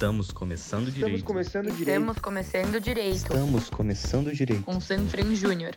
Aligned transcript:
Estamos 0.00 0.30
começando 0.30 0.86
direito. 0.86 1.16
Estamos 1.18 1.22
começando 1.22 1.64
direito. 1.66 1.90
Estamos 1.90 2.18
começando 2.18 2.80
direito. 2.80 3.16
Estamos 3.16 3.68
começando 3.68 4.32
direito. 4.32 4.64
Com 4.64 4.80
Sanfran 4.80 5.34
Júnior. 5.34 5.76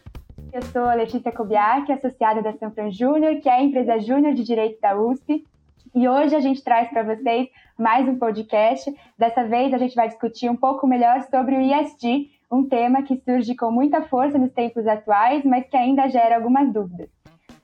Eu 0.53 0.61
sou 0.61 0.83
a 0.83 0.93
Letícia 0.93 1.29
Kobiak, 1.29 1.91
associada 1.91 2.41
da 2.41 2.53
Sanfran 2.53 2.89
Júnior, 2.89 3.41
que 3.41 3.49
é 3.49 3.55
a 3.55 3.61
empresa 3.61 3.99
júnior 3.99 4.33
de 4.33 4.45
direito 4.45 4.79
da 4.79 4.97
USP. 4.97 5.45
E 5.93 6.07
hoje 6.07 6.33
a 6.33 6.39
gente 6.39 6.63
traz 6.63 6.89
para 6.89 7.03
vocês 7.03 7.49
mais 7.77 8.07
um 8.07 8.17
podcast. 8.17 8.95
Dessa 9.19 9.43
vez 9.43 9.73
a 9.73 9.77
gente 9.77 9.93
vai 9.93 10.07
discutir 10.07 10.49
um 10.49 10.55
pouco 10.55 10.87
melhor 10.87 11.23
sobre 11.23 11.57
o 11.57 11.59
ESG, 11.59 12.31
um 12.49 12.63
tema 12.63 13.03
que 13.03 13.21
surge 13.25 13.53
com 13.57 13.71
muita 13.73 14.03
força 14.03 14.37
nos 14.37 14.53
tempos 14.53 14.87
atuais, 14.87 15.43
mas 15.43 15.67
que 15.67 15.75
ainda 15.75 16.07
gera 16.07 16.37
algumas 16.37 16.71
dúvidas. 16.71 17.09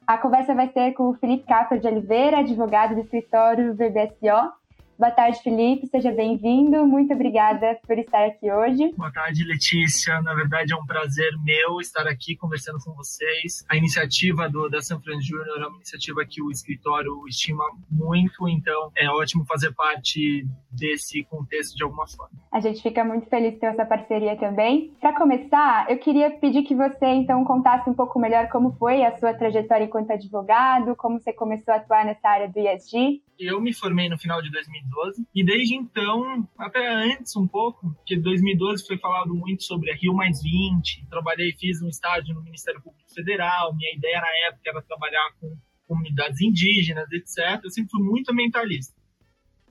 A 0.05 0.17
conversa 0.17 0.53
vai 0.53 0.67
ser 0.73 0.91
com 0.91 1.03
o 1.03 1.13
Felipe 1.13 1.45
Capper 1.47 1.79
de 1.79 1.87
Oliveira, 1.87 2.39
advogado 2.39 2.95
do 2.95 2.99
escritório 2.99 3.73
VBSO, 3.75 4.58
Boa 4.99 5.11
tarde, 5.11 5.41
Felipe. 5.41 5.87
Seja 5.87 6.11
bem-vindo. 6.11 6.85
Muito 6.85 7.13
obrigada 7.13 7.79
por 7.87 7.97
estar 7.97 8.25
aqui 8.25 8.51
hoje. 8.51 8.93
Boa 8.97 9.09
tarde, 9.09 9.45
Letícia. 9.45 10.21
Na 10.21 10.33
verdade, 10.33 10.73
é 10.73 10.75
um 10.75 10.85
prazer 10.85 11.31
meu 11.41 11.79
estar 11.79 12.05
aqui 12.05 12.35
conversando 12.35 12.79
com 12.83 12.93
vocês. 12.95 13.63
A 13.69 13.77
iniciativa 13.77 14.49
do, 14.49 14.67
da 14.67 14.81
San 14.81 14.99
Fran 14.99 15.21
Júnior 15.21 15.57
é 15.57 15.67
uma 15.67 15.77
iniciativa 15.77 16.25
que 16.25 16.41
o 16.41 16.51
escritório 16.51 17.25
estima 17.29 17.63
muito, 17.89 18.49
então 18.49 18.91
é 18.93 19.09
ótimo 19.09 19.45
fazer 19.45 19.73
parte 19.73 20.45
desse 20.69 21.23
contexto 21.23 21.77
de 21.77 21.83
alguma 21.83 22.05
forma. 22.05 22.37
A 22.51 22.59
gente 22.59 22.81
fica 22.81 23.01
muito 23.01 23.25
feliz 23.29 23.57
ter 23.57 23.67
essa 23.67 23.85
parceria 23.85 24.35
também. 24.35 24.93
Para 24.99 25.17
começar, 25.17 25.89
eu 25.89 25.97
queria 25.97 26.29
pedir 26.29 26.63
que 26.63 26.75
você, 26.75 27.05
então, 27.05 27.45
contasse 27.45 27.89
um 27.89 27.93
pouco 27.93 28.19
melhor 28.19 28.49
como 28.49 28.73
foi 28.73 29.05
a 29.05 29.17
sua 29.17 29.33
trajetória 29.33 29.85
enquanto 29.85 30.11
advogado, 30.11 30.93
como 30.97 31.21
você 31.21 31.31
começou 31.31 31.73
a 31.73 31.77
atuar 31.77 32.03
nessa 32.03 32.27
área 32.27 32.49
do 32.49 32.59
ESG. 32.59 33.21
Eu 33.39 33.61
me 33.61 33.73
formei 33.73 34.09
no 34.09 34.17
final 34.17 34.41
de 34.41 34.51
2012 34.89 35.27
e 35.33 35.43
desde 35.43 35.75
então, 35.75 36.47
até 36.57 36.87
antes 36.87 37.35
um 37.35 37.47
pouco, 37.47 37.93
porque 37.95 38.17
2012 38.17 38.85
foi 38.85 38.97
falado 38.97 39.33
muito 39.33 39.63
sobre 39.63 39.91
a 39.91 39.95
Rio 39.95 40.13
Mais 40.13 40.41
20, 40.41 41.07
trabalhei, 41.09 41.53
fiz 41.57 41.81
um 41.81 41.87
estágio 41.87 42.33
no 42.33 42.43
Ministério 42.43 42.81
Público 42.81 43.13
Federal, 43.13 43.75
minha 43.75 43.95
ideia 43.95 44.19
na 44.19 44.47
época 44.47 44.69
era 44.69 44.81
trabalhar 44.81 45.31
com 45.39 45.55
comunidades 45.87 46.39
indígenas, 46.41 47.11
etc. 47.11 47.61
Eu 47.63 47.71
sempre 47.71 47.89
fui 47.91 48.03
muito 48.03 48.31
ambientalista. 48.31 48.93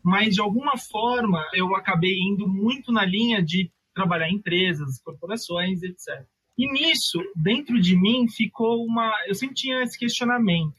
Mas, 0.02 0.34
de 0.34 0.41
alguma 0.41 0.77
forma, 0.77 1.44
eu 1.55 1.75
acabei 1.77 2.16
indo 2.19 2.48
muito 2.48 2.92
na 2.92 3.05
linha 3.05 3.42
de 3.42 3.70
trabalhar 3.94 4.28
em 4.28 4.36
empresas, 4.36 5.00
corporações, 5.03 5.82
etc. 5.82 6.25
E 6.56 6.70
nisso, 6.72 7.20
dentro 7.36 7.80
de 7.80 7.97
mim, 7.97 8.27
ficou 8.28 8.84
uma. 8.84 9.12
Eu 9.27 9.34
sempre 9.34 9.55
tinha 9.55 9.82
esse 9.82 9.98
questionamento 9.98 10.77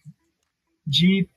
de 0.85 1.29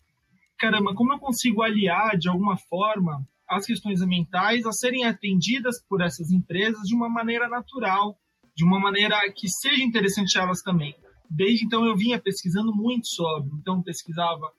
caramba, 0.62 0.94
como 0.94 1.12
eu 1.12 1.18
consigo 1.18 1.60
aliar 1.60 2.16
de 2.16 2.28
alguma 2.28 2.56
forma 2.56 3.26
as 3.48 3.66
questões 3.66 4.00
ambientais 4.00 4.64
a 4.64 4.70
serem 4.70 5.04
atendidas 5.04 5.82
por 5.88 6.00
essas 6.00 6.30
empresas 6.30 6.82
de 6.86 6.94
uma 6.94 7.08
maneira 7.08 7.48
natural, 7.48 8.16
de 8.54 8.64
uma 8.64 8.78
maneira 8.78 9.18
que 9.34 9.48
seja 9.48 9.82
interessante 9.82 10.38
a 10.38 10.42
elas 10.42 10.62
também. 10.62 10.94
Desde 11.28 11.64
então 11.64 11.84
eu 11.84 11.96
vinha 11.96 12.20
pesquisando 12.20 12.72
muito 12.72 13.08
sobre, 13.08 13.50
então 13.58 13.82
pesquisava 13.82 14.52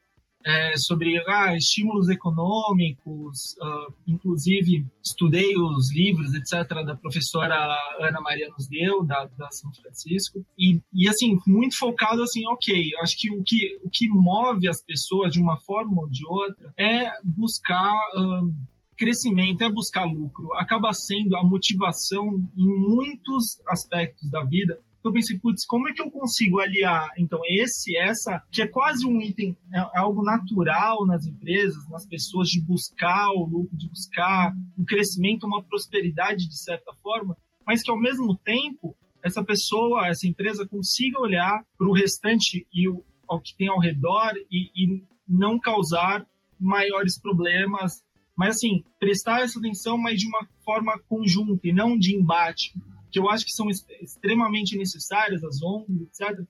é, 0.46 0.74
sobre 0.78 1.18
ah, 1.28 1.56
estímulos 1.56 2.10
econômicos, 2.10 3.56
uh, 3.62 3.94
inclusive 4.06 4.86
estudei 5.04 5.58
os 5.58 5.94
livros, 5.94 6.34
etc., 6.34 6.86
da 6.86 6.96
professora 6.96 7.56
Ana 8.00 8.20
Maria 8.22 8.50
nos 8.50 8.68
deu, 8.68 9.04
da, 9.04 9.26
da 9.38 9.50
São 9.52 9.72
Francisco, 9.74 10.46
e, 10.58 10.82
e 10.94 11.08
assim, 11.08 11.38
muito 11.48 11.78
focado 11.78 12.22
assim, 12.22 12.46
ok, 12.48 12.92
acho 13.02 13.18
que 13.18 13.32
o, 13.32 13.44
que 13.44 13.80
o 13.84 13.90
que 13.90 14.08
move 14.10 14.68
as 14.68 14.84
pessoas 14.84 15.32
de 15.32 15.40
uma 15.40 15.58
forma 15.58 16.02
ou 16.02 16.10
de 16.10 16.26
outra 16.28 16.74
é 16.78 17.12
buscar... 17.24 17.94
Uh, 18.16 18.54
crescimento 18.96 19.64
é 19.64 19.72
buscar 19.72 20.06
lucro, 20.06 20.54
acaba 20.54 20.94
sendo 20.94 21.36
a 21.36 21.44
motivação 21.44 22.48
em 22.56 22.68
muitos 22.68 23.60
aspectos 23.68 24.30
da 24.30 24.44
vida 24.44 24.80
eu 25.10 25.14
pensei, 25.14 25.38
putz, 25.38 25.66
como 25.66 25.90
é 25.90 25.94
que 25.94 26.02
eu 26.02 26.10
consigo 26.10 26.60
aliar, 26.60 27.10
então, 27.18 27.40
esse, 27.46 27.98
essa, 27.98 28.42
que 28.52 28.62
é 28.62 28.68
quase 28.68 29.06
um 29.06 29.20
item, 29.22 29.56
é, 29.74 29.80
é 29.80 30.00
algo 30.00 30.24
natural 30.24 31.06
nas 31.06 31.26
empresas, 31.26 31.88
nas 31.90 32.06
pessoas, 32.06 32.48
de 32.48 32.62
buscar 32.62 33.32
o 33.32 33.46
lucro, 33.46 33.76
de 33.76 33.90
buscar 33.90 34.54
um 34.78 34.86
crescimento, 34.86 35.46
uma 35.46 35.64
prosperidade, 35.64 36.48
de 36.48 36.58
certa 36.58 36.94
forma, 37.02 37.36
mas 37.66 37.82
que, 37.82 37.92
ao 37.92 38.00
mesmo 38.00 38.38
tempo, 38.38 38.96
essa 39.24 39.44
pessoa, 39.44 40.08
essa 40.08 40.28
empresa 40.28 40.68
consiga 40.68 41.20
olhar 41.20 41.66
para 41.78 41.88
o 41.88 41.94
restante 41.94 42.68
e 42.74 42.88
o, 42.90 43.04
ao 43.28 43.42
que 43.42 43.56
tem 43.56 43.70
ao 43.70 43.80
redor 43.80 44.34
e, 44.52 44.70
e 44.76 45.04
não 45.28 45.60
causar 45.60 46.26
maiores 46.60 47.20
problemas, 47.20 48.04
mas 48.36 48.56
assim, 48.56 48.84
prestar 49.00 49.42
essa 49.42 49.60
atenção, 49.60 49.98
mas 49.98 50.20
de 50.20 50.28
uma 50.28 50.48
forma 50.64 50.98
conjunta 51.08 51.68
e 51.68 51.74
não 51.74 51.98
de 51.98 52.16
embate 52.16 52.74
que 53.14 53.20
eu 53.20 53.30
acho 53.30 53.46
que 53.46 53.52
são 53.52 53.70
extremamente 53.70 54.76
necessárias, 54.76 55.44
as 55.44 55.62
ONGs, 55.62 56.02
etc. 56.02 56.44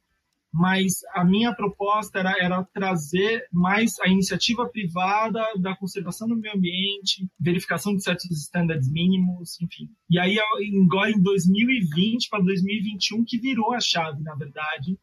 Mas 0.51 0.93
a 1.13 1.25
minha 1.25 1.53
proposta 1.53 2.19
era, 2.19 2.33
era 2.39 2.63
trazer 2.63 3.45
mais 3.51 3.99
a 3.99 4.07
iniciativa 4.07 4.69
privada 4.69 5.43
da 5.59 5.75
conservação 5.75 6.27
do 6.27 6.37
meio 6.37 6.55
ambiente, 6.55 7.27
verificação 7.37 7.93
de 7.95 8.03
certos 8.03 8.31
estándares 8.31 8.89
mínimos, 8.89 9.59
enfim. 9.61 9.89
E 10.09 10.17
aí, 10.17 10.37
agora 10.39 11.11
em 11.11 11.21
2020 11.21 12.29
para 12.29 12.43
2021, 12.43 13.25
que 13.25 13.39
virou 13.39 13.73
a 13.73 13.79
chave, 13.81 14.23
na 14.23 14.35
verdade, 14.35 14.97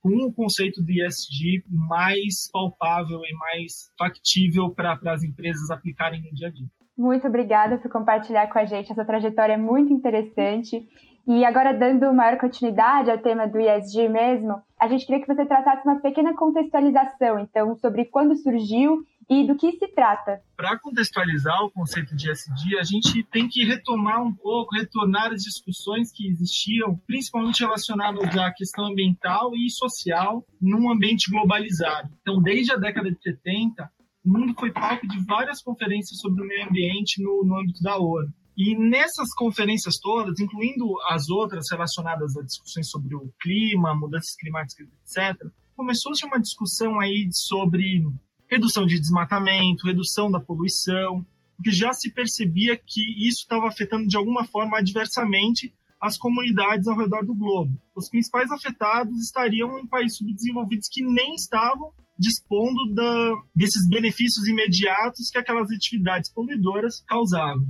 com 0.00 0.14
o 0.26 0.32
conceito 0.32 0.82
do 0.82 0.90
ESG 0.90 1.64
mais 1.68 2.50
palpável 2.52 3.20
e 3.24 3.32
mais 3.34 3.90
factível 3.96 4.70
para 4.70 4.98
as 5.06 5.22
empresas 5.22 5.70
aplicarem 5.70 6.22
no 6.22 6.34
dia 6.34 6.48
a 6.48 6.50
dia. 6.50 6.68
Muito 6.98 7.28
obrigada 7.28 7.78
por 7.78 7.88
compartilhar 7.88 8.48
com 8.48 8.58
a 8.58 8.64
gente. 8.64 8.90
Essa 8.90 9.04
trajetória 9.04 9.52
é 9.52 9.56
muito 9.56 9.92
interessante. 9.92 10.84
E 11.28 11.44
agora, 11.44 11.72
dando 11.72 12.12
maior 12.12 12.38
continuidade 12.38 13.08
ao 13.08 13.18
tema 13.18 13.46
do 13.46 13.60
ESG 13.60 14.08
mesmo, 14.08 14.60
a 14.80 14.88
gente 14.88 15.06
queria 15.06 15.20
que 15.20 15.32
você 15.32 15.46
tratasse 15.46 15.86
uma 15.86 16.00
pequena 16.00 16.34
contextualização, 16.34 17.38
então, 17.38 17.76
sobre 17.76 18.06
quando 18.06 18.34
surgiu 18.34 19.04
e 19.30 19.46
do 19.46 19.54
que 19.54 19.72
se 19.72 19.86
trata. 19.88 20.40
Para 20.56 20.78
contextualizar 20.78 21.62
o 21.62 21.70
conceito 21.70 22.16
de 22.16 22.30
ESG, 22.30 22.78
a 22.80 22.82
gente 22.82 23.22
tem 23.24 23.46
que 23.46 23.62
retomar 23.62 24.22
um 24.22 24.32
pouco, 24.32 24.74
retornar 24.74 25.30
as 25.32 25.42
discussões 25.42 26.10
que 26.10 26.26
existiam, 26.26 26.98
principalmente 27.06 27.60
relacionadas 27.60 28.36
à 28.36 28.50
questão 28.50 28.86
ambiental 28.86 29.54
e 29.54 29.70
social, 29.70 30.44
num 30.60 30.90
ambiente 30.90 31.30
globalizado. 31.30 32.08
Então, 32.22 32.40
desde 32.40 32.72
a 32.72 32.76
década 32.76 33.10
de 33.10 33.22
70, 33.22 33.88
o 34.28 34.38
mundo 34.38 34.54
foi 34.58 34.70
palco 34.70 35.08
de 35.08 35.24
várias 35.24 35.62
conferências 35.62 36.20
sobre 36.20 36.42
o 36.42 36.46
meio 36.46 36.68
ambiente 36.68 37.22
no, 37.22 37.44
no 37.44 37.58
âmbito 37.58 37.82
da 37.82 37.96
ONU. 37.96 38.30
E 38.54 38.76
nessas 38.76 39.32
conferências 39.34 39.98
todas, 39.98 40.38
incluindo 40.38 40.84
as 41.08 41.30
outras 41.30 41.70
relacionadas 41.70 42.36
a 42.36 42.42
discussões 42.42 42.90
sobre 42.90 43.14
o 43.14 43.32
clima, 43.40 43.94
mudanças 43.94 44.36
climáticas, 44.36 44.86
etc., 45.02 45.48
começou-se 45.74 46.26
uma 46.26 46.40
discussão 46.40 47.00
aí 47.00 47.28
sobre 47.32 48.04
redução 48.50 48.84
de 48.84 49.00
desmatamento, 49.00 49.86
redução 49.86 50.30
da 50.30 50.40
poluição, 50.40 51.24
porque 51.56 51.70
já 51.70 51.92
se 51.94 52.12
percebia 52.12 52.76
que 52.76 53.00
isso 53.26 53.42
estava 53.42 53.68
afetando 53.68 54.06
de 54.06 54.16
alguma 54.16 54.44
forma 54.44 54.78
adversamente 54.78 55.72
as 56.00 56.18
comunidades 56.18 56.86
ao 56.86 56.98
redor 56.98 57.24
do 57.24 57.34
globo. 57.34 57.80
Os 57.96 58.10
principais 58.10 58.50
afetados 58.50 59.18
estariam 59.20 59.78
em 59.78 59.86
países 59.86 60.18
subdesenvolvidos 60.18 60.88
que 60.90 61.02
nem 61.02 61.34
estavam 61.34 61.92
dispondo 62.18 62.92
da, 62.94 63.34
desses 63.54 63.88
benefícios 63.88 64.46
imediatos 64.48 65.30
que 65.30 65.38
aquelas 65.38 65.70
atividades 65.70 66.32
poluidoras 66.32 67.02
causavam. 67.06 67.66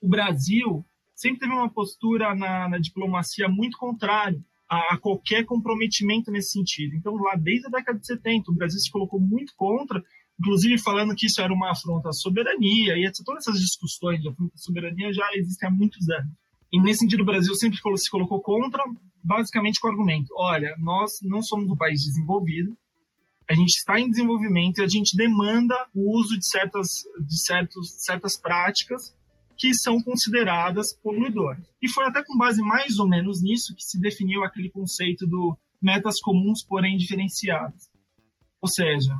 O 0.00 0.08
Brasil 0.08 0.84
sempre 1.14 1.40
teve 1.40 1.52
uma 1.52 1.70
postura 1.70 2.34
na, 2.34 2.68
na 2.68 2.78
diplomacia 2.78 3.48
muito 3.48 3.76
contrária 3.76 4.40
a, 4.68 4.94
a, 4.94 4.98
qualquer 4.98 5.44
comprometimento 5.44 6.30
nesse 6.30 6.52
sentido. 6.52 6.96
Então, 6.96 7.14
lá 7.16 7.36
desde 7.36 7.66
a 7.66 7.70
década 7.70 7.98
de 7.98 8.06
70, 8.06 8.50
o 8.50 8.54
Brasil 8.54 8.80
se 8.80 8.90
colocou 8.90 9.20
muito 9.20 9.52
contra, 9.56 10.02
inclusive 10.40 10.78
falando 10.78 11.14
que 11.14 11.26
isso 11.26 11.40
era 11.40 11.52
uma 11.52 11.70
afronta 11.70 12.08
à 12.08 12.12
soberania, 12.12 12.96
e 12.96 13.10
todas 13.24 13.46
essas 13.46 13.60
discussões 13.60 14.20
de 14.20 14.28
afronta 14.28 14.54
à 14.54 14.58
soberania 14.58 15.12
já 15.12 15.28
existem 15.34 15.68
há 15.68 15.72
muitos 15.72 16.08
anos. 16.08 16.32
E 16.72 16.80
nesse 16.80 17.00
sentido, 17.00 17.22
o 17.22 17.26
Brasil 17.26 17.54
sempre 17.54 17.78
se 17.96 18.10
colocou 18.10 18.40
contra, 18.40 18.82
basicamente 19.22 19.78
com 19.78 19.86
o 19.86 19.90
argumento: 19.90 20.28
olha, 20.36 20.74
nós 20.78 21.12
não 21.22 21.40
somos 21.40 21.70
um 21.70 21.76
país 21.76 22.02
desenvolvido, 22.02 22.76
a 23.48 23.54
gente 23.54 23.76
está 23.76 24.00
em 24.00 24.08
desenvolvimento 24.08 24.78
e 24.78 24.84
a 24.84 24.88
gente 24.88 25.16
demanda 25.16 25.74
o 25.94 26.18
uso 26.18 26.38
de 26.38 26.48
certas, 26.48 26.88
de 27.20 27.44
certos, 27.44 28.04
certas 28.04 28.40
práticas 28.40 29.14
que 29.56 29.72
são 29.74 30.02
consideradas 30.02 30.96
poluidoras. 31.02 31.64
E 31.80 31.88
foi 31.88 32.06
até 32.06 32.24
com 32.24 32.36
base 32.36 32.60
mais 32.60 32.98
ou 32.98 33.08
menos 33.08 33.42
nisso 33.42 33.74
que 33.74 33.84
se 33.84 34.00
definiu 34.00 34.42
aquele 34.42 34.70
conceito 34.70 35.26
do 35.26 35.56
metas 35.80 36.18
comuns, 36.20 36.64
porém 36.64 36.96
diferenciadas. 36.96 37.88
Ou 38.60 38.68
seja, 38.68 39.14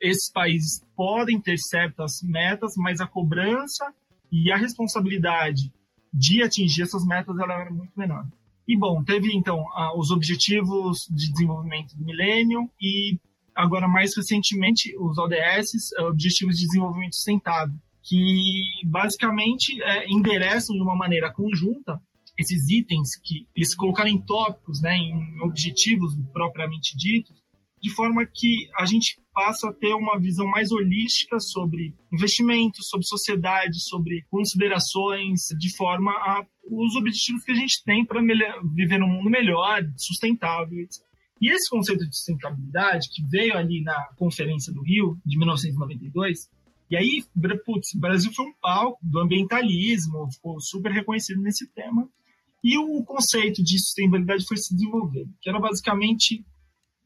esses 0.00 0.30
países 0.30 0.80
podem 0.96 1.40
ter 1.40 1.58
certas 1.58 2.22
metas, 2.22 2.74
mas 2.76 3.00
a 3.00 3.06
cobrança 3.06 3.92
e 4.30 4.52
a 4.52 4.56
responsabilidade 4.56 5.72
de 6.12 6.42
atingir 6.42 6.82
essas 6.82 7.04
metas 7.04 7.36
ela 7.38 7.60
era 7.60 7.70
muito 7.70 7.92
menor. 7.96 8.24
E 8.66 8.78
bom, 8.78 9.02
teve 9.02 9.34
então 9.36 9.64
os 9.96 10.10
objetivos 10.10 10.98
de 11.10 11.30
desenvolvimento 11.32 11.96
do 11.96 12.04
milênio 12.04 12.70
e 12.80 13.18
agora 13.54 13.88
mais 13.88 14.16
recentemente 14.16 14.94
os 14.98 15.18
ODS, 15.18 15.92
Objetivos 16.08 16.56
de 16.56 16.66
Desenvolvimento 16.66 17.14
Sustentável, 17.14 17.74
que 18.02 18.64
basicamente 18.84 19.80
é, 19.82 20.08
endereçam 20.10 20.74
de 20.76 20.82
uma 20.82 20.96
maneira 20.96 21.32
conjunta 21.32 22.00
esses 22.36 22.68
itens 22.68 23.10
que 23.22 23.46
eles 23.54 23.74
colocaram 23.74 24.10
em 24.10 24.20
tópicos, 24.20 24.82
né, 24.82 24.96
em 24.96 25.40
objetivos 25.40 26.14
propriamente 26.32 26.96
ditos, 26.96 27.44
de 27.80 27.90
forma 27.90 28.26
que 28.26 28.68
a 28.78 28.86
gente 28.86 29.20
passa 29.32 29.68
a 29.68 29.72
ter 29.72 29.94
uma 29.94 30.18
visão 30.18 30.46
mais 30.46 30.72
holística 30.72 31.38
sobre 31.38 31.94
investimentos, 32.12 32.88
sobre 32.88 33.06
sociedade, 33.06 33.78
sobre 33.80 34.24
considerações, 34.30 35.48
de 35.58 35.76
forma 35.76 36.10
a 36.10 36.46
os 36.66 36.96
objetivos 36.96 37.44
que 37.44 37.52
a 37.52 37.56
gente 37.56 37.84
tem 37.84 38.06
para 38.06 38.22
viver 38.74 38.98
num 38.98 39.06
mundo 39.06 39.28
melhor, 39.28 39.82
sustentável, 39.98 40.78
etc. 40.80 41.02
E 41.44 41.50
esse 41.50 41.68
conceito 41.68 42.08
de 42.08 42.16
sustentabilidade, 42.16 43.10
que 43.12 43.22
veio 43.22 43.54
ali 43.54 43.82
na 43.82 44.02
Conferência 44.16 44.72
do 44.72 44.80
Rio, 44.80 45.20
de 45.26 45.36
1992, 45.36 46.48
e 46.90 46.96
aí, 46.96 47.22
putz, 47.66 47.92
o 47.94 48.00
Brasil 48.00 48.32
foi 48.32 48.46
um 48.46 48.54
palco 48.62 48.98
do 49.02 49.20
ambientalismo, 49.20 50.32
ficou 50.32 50.58
super 50.58 50.90
reconhecido 50.90 51.42
nesse 51.42 51.70
tema, 51.74 52.08
e 52.62 52.78
o 52.78 53.04
conceito 53.04 53.62
de 53.62 53.78
sustentabilidade 53.78 54.46
foi 54.46 54.56
se 54.56 54.74
desenvolvendo, 54.74 55.34
que 55.38 55.50
era 55.50 55.60
basicamente 55.60 56.42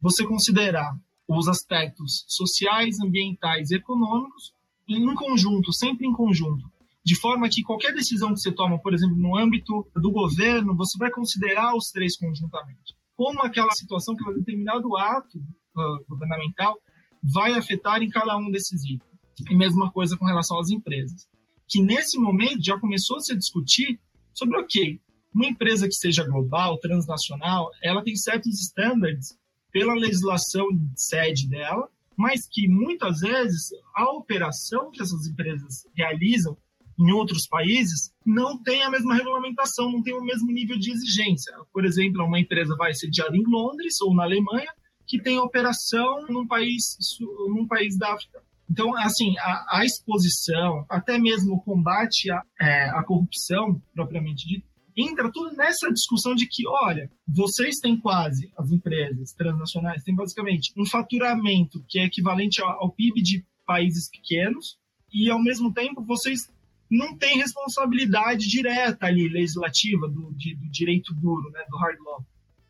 você 0.00 0.24
considerar 0.24 0.96
os 1.26 1.48
aspectos 1.48 2.24
sociais, 2.28 3.00
ambientais 3.00 3.72
e 3.72 3.74
econômicos 3.74 4.52
em 4.88 5.14
conjunto, 5.16 5.72
sempre 5.72 6.06
em 6.06 6.12
conjunto, 6.12 6.64
de 7.04 7.16
forma 7.16 7.48
que 7.48 7.64
qualquer 7.64 7.92
decisão 7.92 8.32
que 8.32 8.38
você 8.38 8.52
toma, 8.52 8.78
por 8.78 8.94
exemplo, 8.94 9.16
no 9.16 9.36
âmbito 9.36 9.84
do 9.96 10.12
governo, 10.12 10.76
você 10.76 10.96
vai 10.96 11.10
considerar 11.10 11.74
os 11.74 11.90
três 11.90 12.16
conjuntamente. 12.16 12.96
Como 13.18 13.42
aquela 13.42 13.72
situação, 13.72 14.14
que 14.14 14.32
determinado 14.32 14.96
ato 14.96 15.38
uh, 15.38 16.04
governamental 16.08 16.78
vai 17.20 17.52
afetar 17.54 18.00
em 18.00 18.08
cada 18.08 18.36
um 18.36 18.48
desses 18.48 18.84
itens. 18.84 19.02
E 19.50 19.56
mesma 19.56 19.90
coisa 19.90 20.16
com 20.16 20.24
relação 20.24 20.56
às 20.60 20.70
empresas. 20.70 21.26
Que 21.66 21.82
nesse 21.82 22.16
momento 22.16 22.64
já 22.64 22.78
começou 22.78 23.16
a 23.16 23.20
se 23.20 23.36
discutir 23.36 23.98
sobre, 24.32 24.56
ok, 24.56 25.00
uma 25.34 25.46
empresa 25.46 25.88
que 25.88 25.96
seja 25.96 26.24
global, 26.24 26.78
transnacional, 26.78 27.72
ela 27.82 28.04
tem 28.04 28.14
certos 28.14 28.60
estándares 28.60 29.36
pela 29.72 29.94
legislação 29.94 30.68
de 30.70 31.02
sede 31.02 31.48
dela, 31.48 31.88
mas 32.16 32.46
que 32.48 32.68
muitas 32.68 33.18
vezes 33.18 33.70
a 33.96 34.12
operação 34.12 34.92
que 34.92 35.02
essas 35.02 35.26
empresas 35.26 35.88
realizam 35.92 36.56
em 36.98 37.12
outros 37.12 37.46
países 37.46 38.12
não 38.26 38.60
tem 38.60 38.82
a 38.82 38.90
mesma 38.90 39.14
regulamentação, 39.14 39.90
não 39.90 40.02
tem 40.02 40.14
o 40.14 40.24
mesmo 40.24 40.50
nível 40.50 40.76
de 40.78 40.90
exigência. 40.90 41.54
Por 41.72 41.84
exemplo, 41.84 42.24
uma 42.24 42.40
empresa 42.40 42.74
vai 42.76 42.92
sediada 42.92 43.36
em 43.36 43.44
Londres 43.46 44.00
ou 44.00 44.14
na 44.14 44.24
Alemanha 44.24 44.72
que 45.06 45.20
tem 45.20 45.38
operação 45.38 46.26
num 46.28 46.46
país, 46.46 46.98
num 47.48 47.66
país 47.66 47.96
da 47.96 48.12
África. 48.12 48.42
Então, 48.70 48.94
assim, 48.96 49.34
a, 49.38 49.78
a 49.78 49.84
exposição, 49.84 50.84
até 50.90 51.18
mesmo 51.18 51.54
o 51.54 51.60
combate 51.60 52.30
à, 52.30 52.42
é, 52.60 52.90
à 52.90 53.02
corrupção, 53.02 53.80
propriamente 53.94 54.46
dito, 54.46 54.68
entra 54.94 55.30
tudo 55.32 55.56
nessa 55.56 55.90
discussão 55.90 56.34
de 56.34 56.46
que, 56.46 56.66
olha, 56.66 57.10
vocês 57.26 57.78
têm 57.78 57.98
quase, 57.98 58.52
as 58.58 58.70
empresas 58.70 59.32
transnacionais, 59.32 60.02
têm 60.02 60.14
basicamente 60.14 60.72
um 60.76 60.84
faturamento 60.84 61.82
que 61.88 61.98
é 61.98 62.04
equivalente 62.04 62.60
ao, 62.60 62.82
ao 62.82 62.92
PIB 62.92 63.22
de 63.22 63.46
países 63.64 64.10
pequenos, 64.10 64.76
e 65.10 65.30
ao 65.30 65.42
mesmo 65.42 65.72
tempo 65.72 66.04
vocês 66.04 66.50
não 66.90 67.16
têm 67.16 67.38
responsabilidade 67.38 68.48
direta 68.48 69.06
ali, 69.06 69.28
legislativa, 69.28 70.08
do, 70.08 70.32
de, 70.34 70.54
do 70.54 70.70
direito 70.70 71.14
duro, 71.14 71.50
né, 71.50 71.64
do 71.70 71.76
hard 71.76 71.98
law. 72.00 72.24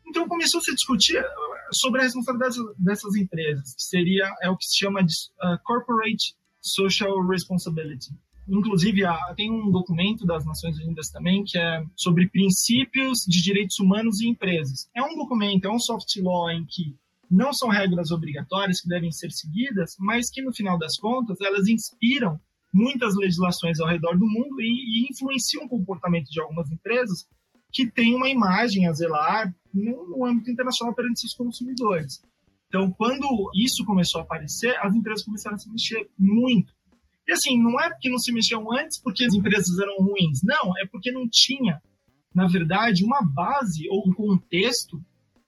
Então 0.07 0.27
começou 0.27 0.59
a 0.59 0.63
se 0.63 0.73
discutir 0.73 1.19
uh, 1.19 1.25
sobre 1.71 2.01
a 2.01 2.03
responsabilidade 2.03 2.57
dessas 2.77 3.15
empresas, 3.15 3.75
que 3.75 3.83
seria 3.83 4.27
é 4.41 4.49
o 4.49 4.57
que 4.57 4.65
se 4.65 4.77
chama 4.77 5.03
de 5.03 5.13
uh, 5.43 5.57
corporate 5.63 6.35
social 6.61 7.25
responsibility. 7.27 8.09
Inclusive, 8.47 9.03
tem 9.35 9.51
um 9.51 9.69
documento 9.69 10.25
das 10.25 10.43
Nações 10.43 10.75
Unidas 10.79 11.09
também 11.09 11.43
que 11.43 11.55
é 11.55 11.83
sobre 11.95 12.27
princípios 12.27 13.19
de 13.27 13.43
direitos 13.43 13.77
humanos 13.79 14.19
e 14.21 14.27
empresas. 14.27 14.89
É 14.95 15.03
um 15.03 15.15
documento, 15.15 15.65
é 15.65 15.71
um 15.71 15.79
soft 15.79 16.15
law 16.17 16.49
em 16.49 16.65
que 16.65 16.95
não 17.29 17.53
são 17.53 17.69
regras 17.69 18.09
obrigatórias 18.09 18.81
que 18.81 18.89
devem 18.89 19.11
ser 19.11 19.31
seguidas, 19.31 19.95
mas 19.99 20.31
que 20.31 20.41
no 20.41 20.51
final 20.51 20.79
das 20.79 20.97
contas 20.97 21.39
elas 21.41 21.67
inspiram 21.67 22.39
muitas 22.73 23.15
legislações 23.15 23.79
ao 23.79 23.87
redor 23.87 24.17
do 24.17 24.25
mundo 24.25 24.61
e, 24.61 24.65
e 24.65 25.07
influenciam 25.11 25.65
o 25.65 25.69
comportamento 25.69 26.29
de 26.29 26.39
algumas 26.41 26.71
empresas 26.71 27.27
que 27.71 27.89
têm 27.89 28.15
uma 28.15 28.29
imagem 28.29 28.87
a 28.87 28.93
zelar 28.93 29.53
no, 29.73 30.09
no 30.09 30.25
âmbito 30.25 30.51
internacional 30.51 30.95
perante 30.95 31.21
seus 31.21 31.33
consumidores. 31.33 32.21
Então, 32.67 32.91
quando 32.91 33.25
isso 33.55 33.83
começou 33.85 34.21
a 34.21 34.23
aparecer, 34.23 34.75
as 34.79 34.93
empresas 34.95 35.25
começaram 35.25 35.55
a 35.55 35.59
se 35.59 35.69
mexer 35.71 36.09
muito. 36.17 36.73
E 37.27 37.31
assim, 37.31 37.61
não 37.61 37.79
é 37.79 37.89
porque 37.89 38.09
não 38.09 38.17
se 38.17 38.31
mexiam 38.31 38.71
antes 38.71 38.99
porque 39.01 39.25
as 39.25 39.33
empresas 39.33 39.77
eram 39.79 39.97
ruins. 39.97 40.39
Não, 40.43 40.77
é 40.77 40.85
porque 40.87 41.11
não 41.11 41.27
tinha, 41.31 41.81
na 42.33 42.47
verdade, 42.47 43.03
uma 43.03 43.21
base 43.21 43.87
ou 43.89 44.07
um 44.07 44.13
contexto, 44.13 45.03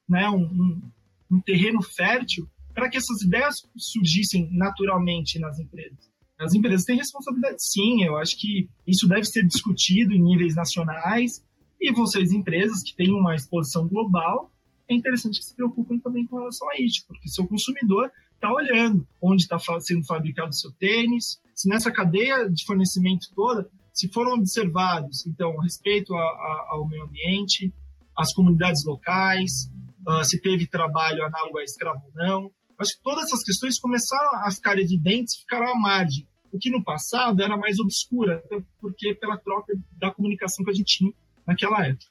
né, 0.08 0.28
um, 0.28 0.44
um, 0.44 0.82
um 1.30 1.40
terreno 1.40 1.82
fértil 1.82 2.48
para 2.74 2.88
que 2.88 2.96
essas 2.96 3.22
ideias 3.22 3.54
surgissem 3.76 4.48
naturalmente 4.52 5.38
nas 5.38 5.58
empresas. 5.58 6.11
As 6.42 6.54
empresas 6.54 6.84
têm 6.84 6.96
responsabilidade, 6.96 7.56
sim. 7.58 8.04
Eu 8.04 8.16
acho 8.16 8.38
que 8.38 8.68
isso 8.86 9.08
deve 9.08 9.24
ser 9.24 9.46
discutido 9.46 10.12
em 10.12 10.22
níveis 10.22 10.54
nacionais. 10.54 11.44
E 11.80 11.92
vocês, 11.92 12.32
empresas 12.32 12.82
que 12.82 12.94
têm 12.94 13.12
uma 13.12 13.34
exposição 13.34 13.88
global, 13.88 14.50
é 14.88 14.94
interessante 14.94 15.38
que 15.38 15.46
se 15.46 15.54
preocupem 15.54 15.98
também 15.98 16.26
com 16.26 16.36
relação 16.36 16.68
a 16.70 16.80
isso, 16.80 17.04
porque 17.06 17.28
seu 17.28 17.46
consumidor 17.46 18.10
está 18.34 18.52
olhando 18.52 19.06
onde 19.20 19.42
está 19.42 19.58
sendo 19.80 20.04
fabricado 20.04 20.50
o 20.50 20.54
seu 20.54 20.72
tênis, 20.72 21.40
se 21.54 21.68
nessa 21.68 21.90
cadeia 21.90 22.48
de 22.50 22.64
fornecimento 22.64 23.28
toda, 23.34 23.68
se 23.92 24.08
foram 24.12 24.34
observados, 24.34 25.26
então, 25.26 25.56
respeito 25.58 26.14
a, 26.14 26.20
a, 26.20 26.66
ao 26.70 26.88
meio 26.88 27.04
ambiente, 27.04 27.72
as 28.16 28.32
comunidades 28.32 28.84
locais, 28.84 29.70
uh, 30.08 30.24
se 30.24 30.40
teve 30.40 30.66
trabalho 30.66 31.24
análogo 31.24 31.58
a 31.58 31.64
escravo 31.64 32.02
ou 32.06 32.12
não. 32.14 32.50
Acho 32.78 32.96
que 32.96 33.02
todas 33.02 33.24
essas 33.24 33.44
questões 33.44 33.78
começaram 33.78 34.44
a 34.44 34.50
ficar 34.50 34.78
evidentes, 34.78 35.36
ficaram 35.36 35.72
à 35.72 35.78
margem. 35.78 36.26
O 36.52 36.58
que 36.58 36.70
no 36.70 36.84
passado 36.84 37.42
era 37.42 37.56
mais 37.56 37.78
obscura, 37.78 38.42
porque 38.80 39.14
pela 39.14 39.38
troca 39.38 39.72
da 39.92 40.10
comunicação 40.10 40.64
que 40.64 40.70
a 40.70 40.74
gente 40.74 40.98
tinha 40.98 41.12
naquela 41.46 41.86
época. 41.86 42.06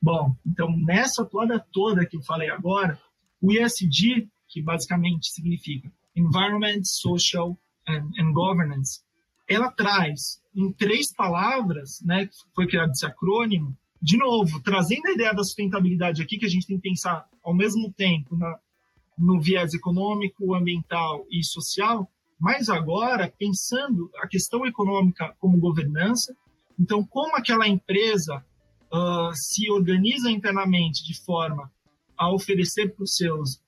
Bom, 0.00 0.36
então 0.46 0.76
nessa 0.76 1.24
toada 1.24 1.58
toda 1.72 2.06
que 2.06 2.16
eu 2.16 2.22
falei 2.22 2.50
agora, 2.50 3.00
o 3.40 3.50
ESG, 3.50 4.28
que 4.48 4.62
basicamente 4.62 5.32
significa 5.32 5.90
Environment, 6.14 6.82
Social 6.84 7.58
and, 7.88 8.10
and 8.18 8.32
Governance, 8.32 9.00
ela 9.48 9.70
traz 9.70 10.42
em 10.54 10.72
três 10.72 11.12
palavras, 11.14 12.00
né, 12.02 12.26
que 12.26 12.36
foi 12.54 12.66
criado 12.66 12.90
esse 12.90 13.06
acrônimo, 13.06 13.76
de 14.00 14.16
novo, 14.16 14.60
trazendo 14.62 15.06
a 15.08 15.12
ideia 15.12 15.34
da 15.34 15.42
sustentabilidade 15.42 16.22
aqui, 16.22 16.38
que 16.38 16.46
a 16.46 16.48
gente 16.48 16.66
tem 16.66 16.76
que 16.76 16.88
pensar 16.88 17.26
ao 17.42 17.54
mesmo 17.54 17.92
tempo 17.92 18.36
na, 18.36 18.58
no 19.16 19.40
viés 19.40 19.74
econômico, 19.74 20.54
ambiental 20.54 21.26
e 21.30 21.42
social, 21.44 22.10
mas 22.38 22.68
agora 22.68 23.32
pensando 23.38 24.10
a 24.16 24.28
questão 24.28 24.66
econômica 24.66 25.34
como 25.38 25.58
governança. 25.58 26.36
Então, 26.78 27.04
como 27.04 27.36
aquela 27.36 27.66
empresa 27.66 28.44
uh, 28.92 29.34
se 29.34 29.70
organiza 29.70 30.30
internamente 30.30 31.04
de 31.04 31.18
forma 31.24 31.70
a 32.16 32.32
oferecer 32.32 32.94
para 32.94 33.04
os 33.04 33.14
seus 33.14 33.60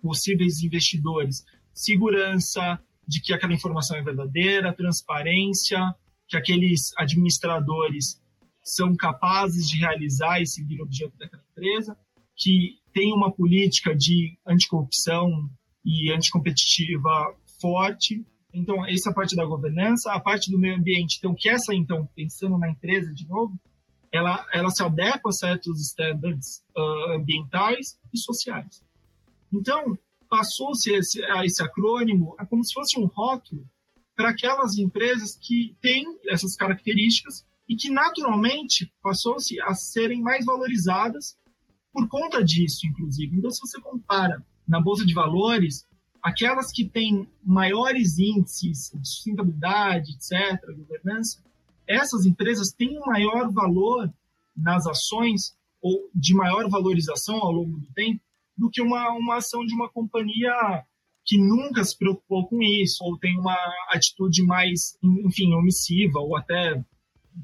possíveis 0.00 0.62
investidores 0.62 1.44
segurança, 1.72 2.78
de 3.06 3.20
que 3.20 3.32
aquela 3.32 3.52
informação 3.52 3.96
é 3.96 4.02
verdadeira, 4.02 4.72
transparência, 4.72 5.94
que 6.28 6.36
aqueles 6.36 6.92
administradores 6.96 8.20
são 8.62 8.94
capazes 8.96 9.68
de 9.68 9.78
realizar 9.78 10.40
e 10.40 10.46
seguir 10.46 10.80
o 10.80 10.84
objetivo 10.84 11.12
daquela 11.18 11.42
empresa, 11.50 11.98
que 12.36 12.78
tem 12.92 13.12
uma 13.12 13.30
política 13.30 13.94
de 13.94 14.38
anticorrupção 14.46 15.50
e 15.84 16.10
anticompetitiva 16.10 17.36
forte. 17.60 18.24
Então, 18.52 18.86
essa 18.86 19.08
é 19.08 19.12
a 19.12 19.14
parte 19.14 19.34
da 19.34 19.44
governança, 19.44 20.12
a 20.12 20.20
parte 20.20 20.50
do 20.50 20.58
meio 20.58 20.76
ambiente. 20.76 21.16
Então, 21.18 21.34
que 21.36 21.48
essa, 21.48 21.74
então, 21.74 22.08
pensando 22.14 22.56
na 22.58 22.70
empresa 22.70 23.12
de 23.12 23.26
novo, 23.26 23.58
ela, 24.12 24.46
ela 24.52 24.70
se 24.70 24.82
adequa 24.82 25.30
a 25.30 25.32
certos 25.32 25.80
estándares 25.80 26.62
uh, 26.76 27.12
ambientais 27.14 27.98
e 28.12 28.18
sociais. 28.18 28.84
Então, 29.52 29.98
passou-se 30.28 30.92
esse, 30.92 31.20
esse 31.44 31.62
acrônimo 31.62 32.36
é 32.38 32.46
como 32.46 32.64
se 32.64 32.72
fosse 32.72 32.98
um 32.98 33.06
rótulo 33.06 33.68
para 34.16 34.30
aquelas 34.30 34.78
empresas 34.78 35.36
que 35.40 35.76
têm 35.80 36.04
essas 36.28 36.54
características 36.54 37.44
e 37.68 37.76
que 37.76 37.90
naturalmente 37.90 38.92
passou-se 39.02 39.60
a 39.62 39.74
serem 39.74 40.20
mais 40.20 40.44
valorizadas 40.44 41.36
por 41.92 42.08
conta 42.08 42.42
disso, 42.42 42.86
inclusive. 42.86 43.36
Então, 43.36 43.50
se 43.50 43.60
você 43.60 43.80
compara 43.80 44.44
na 44.66 44.80
bolsa 44.80 45.04
de 45.04 45.14
valores, 45.14 45.86
aquelas 46.24 46.72
que 46.72 46.88
têm 46.88 47.28
maiores 47.44 48.18
índices 48.18 48.90
de 48.94 49.06
sustentabilidade, 49.06 50.12
etc., 50.12 50.58
governança, 50.74 51.44
essas 51.86 52.24
empresas 52.24 52.72
têm 52.72 52.98
um 52.98 53.04
maior 53.04 53.52
valor 53.52 54.10
nas 54.56 54.86
ações 54.86 55.54
ou 55.82 56.08
de 56.14 56.34
maior 56.34 56.66
valorização 56.70 57.36
ao 57.36 57.52
longo 57.52 57.78
do 57.78 57.92
tempo 57.92 58.18
do 58.56 58.70
que 58.70 58.80
uma, 58.80 59.10
uma 59.12 59.36
ação 59.36 59.66
de 59.66 59.74
uma 59.74 59.90
companhia 59.90 60.54
que 61.26 61.36
nunca 61.36 61.84
se 61.84 61.96
preocupou 61.98 62.46
com 62.46 62.62
isso, 62.62 63.04
ou 63.04 63.18
tem 63.18 63.38
uma 63.38 63.56
atitude 63.90 64.42
mais, 64.44 64.96
enfim, 65.02 65.52
omissiva, 65.52 66.20
ou 66.20 66.36
até 66.36 66.82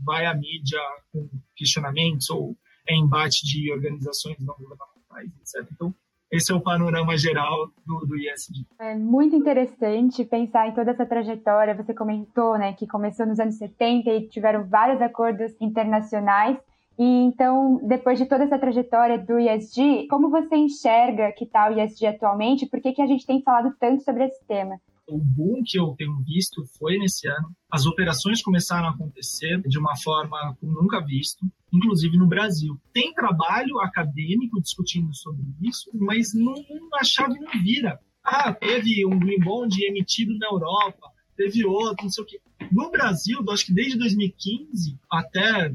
vai 0.04 0.24
à 0.24 0.34
mídia 0.34 0.78
com 1.12 1.28
questionamentos, 1.54 2.30
ou 2.30 2.56
é 2.88 2.94
embate 2.94 3.44
de 3.46 3.70
organizações 3.72 4.38
não 4.38 4.54
governamentais, 4.54 5.30
etc. 5.40 5.68
Então, 5.72 5.94
esse 6.30 6.52
é 6.52 6.54
o 6.54 6.60
panorama 6.60 7.16
geral 7.16 7.68
do, 7.84 8.06
do 8.06 8.16
ISD. 8.16 8.64
É 8.78 8.94
muito 8.94 9.34
interessante 9.34 10.24
pensar 10.24 10.68
em 10.68 10.72
toda 10.72 10.92
essa 10.92 11.04
trajetória. 11.04 11.74
Você 11.74 11.92
comentou 11.92 12.56
né, 12.56 12.72
que 12.72 12.86
começou 12.86 13.26
nos 13.26 13.40
anos 13.40 13.56
70 13.56 14.10
e 14.10 14.28
tiveram 14.28 14.64
vários 14.66 15.02
acordos 15.02 15.52
internacionais. 15.60 16.56
E 16.98 17.04
então, 17.04 17.80
depois 17.82 18.18
de 18.18 18.26
toda 18.26 18.44
essa 18.44 18.58
trajetória 18.58 19.18
do 19.18 19.40
ISD, 19.40 20.06
como 20.08 20.30
você 20.30 20.54
enxerga 20.54 21.32
que 21.32 21.44
está 21.44 21.70
o 21.70 21.78
ISD 21.78 22.06
atualmente? 22.06 22.66
Por 22.66 22.80
que, 22.80 22.92
que 22.92 23.02
a 23.02 23.06
gente 23.06 23.26
tem 23.26 23.42
falado 23.42 23.74
tanto 23.80 24.02
sobre 24.04 24.24
esse 24.24 24.44
tema? 24.46 24.78
O 25.10 25.18
boom 25.18 25.62
que 25.64 25.78
eu 25.78 25.94
tenho 25.98 26.22
visto 26.22 26.64
foi 26.78 26.96
nesse 26.96 27.26
ano. 27.26 27.54
As 27.70 27.84
operações 27.84 28.40
começaram 28.42 28.86
a 28.86 28.90
acontecer 28.92 29.60
de 29.62 29.76
uma 29.76 29.96
forma 29.96 30.56
nunca 30.62 31.04
visto, 31.04 31.44
inclusive 31.72 32.16
no 32.16 32.28
Brasil. 32.28 32.80
Tem 32.92 33.12
trabalho 33.12 33.80
acadêmico 33.80 34.60
discutindo 34.60 35.12
sobre 35.14 35.42
isso, 35.60 35.90
mas 35.94 36.32
não, 36.32 36.54
a 36.94 37.04
chave 37.04 37.38
não 37.40 37.60
vira. 37.60 37.98
Ah, 38.24 38.52
teve 38.52 39.04
um 39.04 39.18
green 39.18 39.40
bond 39.40 39.76
emitido 39.84 40.36
na 40.38 40.46
Europa, 40.46 41.10
teve 41.36 41.64
outro, 41.64 42.04
não 42.04 42.10
sei 42.10 42.22
o 42.22 42.26
quê. 42.26 42.40
No 42.70 42.90
Brasil, 42.90 43.44
acho 43.50 43.66
que 43.66 43.74
desde 43.74 43.98
2015 43.98 44.96
até 45.10 45.74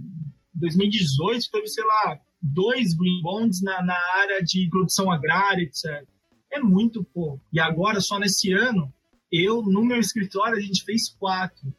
2018 0.53 1.51
teve, 1.51 1.67
sei 1.67 1.83
lá, 1.83 2.19
dois 2.41 2.93
green 2.93 3.21
bonds 3.21 3.61
na, 3.61 3.83
na 3.83 3.97
área 4.17 4.41
de 4.41 4.69
produção 4.69 5.11
agrária, 5.11 5.63
etc. 5.63 6.07
É 6.51 6.59
muito 6.59 7.03
pouco. 7.03 7.41
E 7.51 7.59
agora, 7.59 7.99
só 7.99 8.17
nesse 8.17 8.53
ano, 8.53 8.93
eu, 9.31 9.61
no 9.61 9.83
meu 9.83 9.99
escritório, 9.99 10.57
a 10.57 10.61
gente 10.61 10.83
fez 10.83 11.09
quatro. 11.09 11.73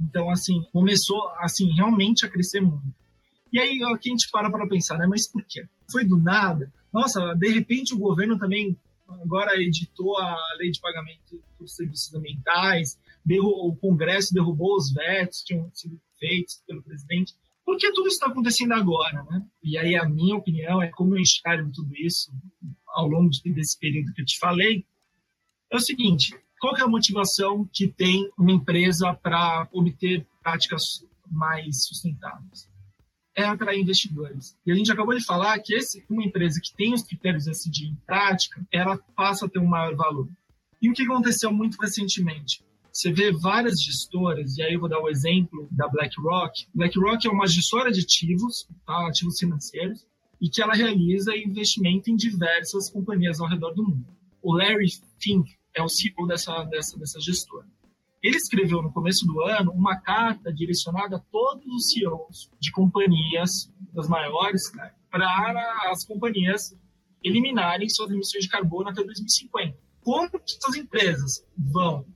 Então, 0.00 0.30
assim, 0.30 0.62
começou, 0.72 1.28
assim, 1.38 1.70
realmente 1.72 2.24
a 2.24 2.28
crescer 2.28 2.60
muito. 2.60 2.94
E 3.52 3.58
aí, 3.58 3.82
aqui 3.84 4.08
a 4.08 4.12
gente 4.12 4.30
para 4.30 4.50
para 4.50 4.66
pensar, 4.66 4.98
né? 4.98 5.06
Mas 5.06 5.30
por 5.30 5.44
quê? 5.44 5.66
Foi 5.90 6.04
do 6.04 6.16
nada? 6.16 6.72
Nossa, 6.92 7.34
de 7.34 7.48
repente 7.48 7.94
o 7.94 7.98
governo 7.98 8.38
também 8.38 8.76
agora 9.08 9.60
editou 9.60 10.18
a 10.18 10.36
lei 10.58 10.70
de 10.70 10.80
pagamento 10.80 11.42
dos 11.58 11.74
serviços 11.74 12.14
ambientais, 12.14 12.98
o 13.40 13.76
Congresso 13.76 14.34
derrubou 14.34 14.76
os 14.76 14.92
vetos 14.92 15.40
que 15.40 15.54
tinham 15.54 15.70
sido 15.74 16.00
feitos 16.18 16.62
pelo 16.66 16.82
presidente. 16.82 17.34
Por 17.64 17.76
que 17.76 17.92
tudo 17.92 18.08
isso 18.08 18.16
está 18.16 18.26
acontecendo 18.26 18.72
agora, 18.72 19.22
né? 19.24 19.46
E 19.62 19.78
aí 19.78 19.94
a 19.94 20.08
minha 20.08 20.36
opinião 20.36 20.82
é 20.82 20.88
como 20.88 21.14
eu 21.14 21.20
enxergo 21.20 21.70
tudo 21.72 21.94
isso 21.96 22.32
ao 22.88 23.06
longo 23.06 23.30
desse 23.44 23.78
período 23.78 24.12
que 24.12 24.22
eu 24.22 24.26
te 24.26 24.38
falei, 24.38 24.84
é 25.70 25.76
o 25.76 25.80
seguinte, 25.80 26.36
qual 26.62 26.76
é 26.76 26.82
a 26.82 26.86
motivação 26.86 27.68
que 27.72 27.88
tem 27.88 28.30
uma 28.38 28.52
empresa 28.52 29.12
para 29.12 29.68
obter 29.72 30.24
práticas 30.40 31.04
mais 31.28 31.88
sustentáveis? 31.88 32.70
É 33.34 33.42
atrair 33.42 33.80
investidores. 33.80 34.56
E 34.64 34.70
a 34.70 34.74
gente 34.76 34.92
acabou 34.92 35.12
de 35.18 35.24
falar 35.24 35.58
que 35.58 35.74
esse, 35.74 36.04
uma 36.08 36.22
empresa 36.22 36.60
que 36.62 36.72
tem 36.76 36.94
os 36.94 37.02
critérios 37.02 37.48
SD 37.48 37.86
em 37.86 37.96
prática, 38.06 38.64
ela 38.70 38.96
passa 39.16 39.46
a 39.46 39.48
ter 39.48 39.58
um 39.58 39.66
maior 39.66 39.96
valor. 39.96 40.28
E 40.80 40.88
o 40.88 40.92
que 40.92 41.02
aconteceu 41.02 41.52
muito 41.52 41.76
recentemente? 41.80 42.62
Você 42.92 43.10
vê 43.10 43.32
várias 43.32 43.82
gestoras, 43.82 44.56
e 44.56 44.62
aí 44.62 44.74
eu 44.74 44.80
vou 44.80 44.88
dar 44.88 45.00
o 45.00 45.08
exemplo 45.08 45.66
da 45.68 45.88
BlackRock. 45.88 46.68
BlackRock 46.72 47.26
é 47.26 47.30
uma 47.30 47.48
gestora 47.48 47.90
de 47.90 48.02
ativos, 48.02 48.68
tá? 48.86 49.08
ativos 49.08 49.36
financeiros, 49.36 50.06
e 50.40 50.48
que 50.48 50.62
ela 50.62 50.74
realiza 50.74 51.36
investimento 51.36 52.08
em 52.08 52.14
diversas 52.14 52.88
companhias 52.88 53.40
ao 53.40 53.48
redor 53.48 53.72
do 53.74 53.82
mundo. 53.82 54.06
O 54.40 54.54
Larry 54.54 54.86
Fink 55.20 55.56
é 55.74 55.82
o 55.82 55.88
CEO 55.88 56.26
dessa, 56.26 56.64
dessa, 56.64 56.98
dessa 56.98 57.20
gestora. 57.20 57.66
Ele 58.22 58.36
escreveu 58.36 58.80
no 58.80 58.92
começo 58.92 59.26
do 59.26 59.40
ano 59.42 59.72
uma 59.72 60.00
carta 60.00 60.52
direcionada 60.52 61.16
a 61.16 61.18
todos 61.18 61.66
os 61.66 61.90
CEOs 61.90 62.50
de 62.60 62.70
companhias 62.70 63.72
das 63.92 64.08
maiores 64.08 64.72
né, 64.74 64.92
para 65.10 65.90
as 65.90 66.04
companhias 66.04 66.76
eliminarem 67.22 67.88
suas 67.88 68.10
emissões 68.10 68.44
de 68.44 68.50
carbono 68.50 68.90
até 68.90 69.02
2050. 69.02 69.76
Como 70.02 70.30
que 70.30 70.56
essas 70.56 70.76
empresas 70.76 71.44
vão 71.56 72.06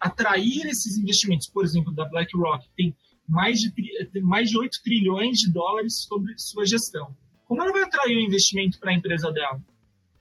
atrair 0.00 0.66
esses 0.66 0.96
investimentos, 0.96 1.48
por 1.48 1.64
exemplo, 1.64 1.92
da 1.92 2.04
BlackRock, 2.08 2.68
tem 2.76 2.96
mais 3.28 3.58
de, 3.58 3.72
tem 4.12 4.22
mais 4.22 4.50
de 4.50 4.58
8 4.58 4.82
trilhões 4.82 5.38
de 5.38 5.52
dólares 5.52 6.04
sobre 6.04 6.34
sua 6.38 6.64
gestão. 6.64 7.16
Como 7.44 7.62
ela 7.62 7.72
vai 7.72 7.82
atrair 7.82 8.16
o 8.16 8.20
investimento 8.20 8.78
para 8.78 8.90
a 8.90 8.94
empresa 8.94 9.32
dela? 9.32 9.60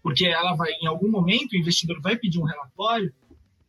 Porque 0.06 0.28
ela 0.28 0.54
vai, 0.54 0.70
em 0.82 0.86
algum 0.86 1.10
momento, 1.10 1.54
o 1.54 1.58
investidor 1.58 2.00
vai 2.00 2.16
pedir 2.16 2.38
um 2.38 2.44
relatório 2.44 3.12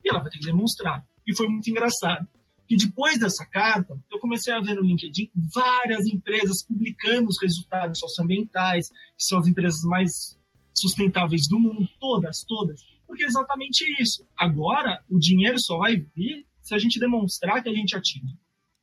e 0.04 0.10
ela 0.10 0.20
vai 0.20 0.30
ter 0.30 0.38
que 0.38 0.44
demonstrar. 0.44 1.02
E 1.26 1.34
foi 1.34 1.48
muito 1.48 1.70
engraçado. 1.70 2.28
Que 2.68 2.76
depois 2.76 3.18
dessa 3.18 3.46
carta, 3.46 3.98
eu 4.12 4.18
comecei 4.18 4.52
a 4.52 4.60
ver 4.60 4.74
no 4.74 4.82
LinkedIn 4.82 5.30
várias 5.54 6.04
empresas 6.06 6.62
publicando 6.66 7.28
os 7.30 7.40
resultados 7.40 7.98
socioambientais, 7.98 8.90
que 8.90 9.24
são 9.24 9.38
as 9.38 9.46
empresas 9.46 9.80
mais 9.84 10.38
sustentáveis 10.74 11.48
do 11.48 11.58
mundo, 11.58 11.88
todas, 11.98 12.44
todas 12.46 12.82
porque 13.06 13.22
é 13.22 13.26
exatamente 13.26 13.84
isso. 14.00 14.26
Agora, 14.36 15.02
o 15.08 15.18
dinheiro 15.18 15.58
só 15.58 15.78
vai 15.78 15.96
vir 15.96 16.46
se 16.60 16.74
a 16.74 16.78
gente 16.78 16.98
demonstrar 16.98 17.62
que 17.62 17.68
a 17.68 17.74
gente 17.74 17.96
atinge. 17.96 18.36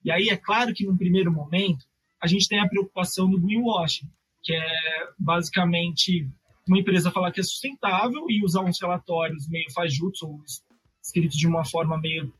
E 0.03 0.11
aí, 0.11 0.29
é 0.29 0.37
claro 0.37 0.73
que, 0.73 0.85
num 0.85 0.97
primeiro 0.97 1.31
momento, 1.31 1.85
a 2.21 2.27
gente 2.27 2.47
tem 2.47 2.59
a 2.59 2.67
preocupação 2.67 3.29
do 3.29 3.39
greenwashing, 3.39 4.09
que 4.41 4.53
é 4.53 5.09
basicamente 5.19 6.27
uma 6.67 6.79
empresa 6.79 7.11
falar 7.11 7.31
que 7.31 7.39
é 7.39 7.43
sustentável 7.43 8.25
e 8.29 8.43
usar 8.43 8.61
uns 8.61 8.79
relatórios 8.81 9.47
meio 9.49 9.71
fajutos 9.73 10.21
ou 10.21 10.39
escritos 11.01 11.37
de 11.37 11.47
uma 11.47 11.65
forma 11.65 11.99
meio 11.99 12.33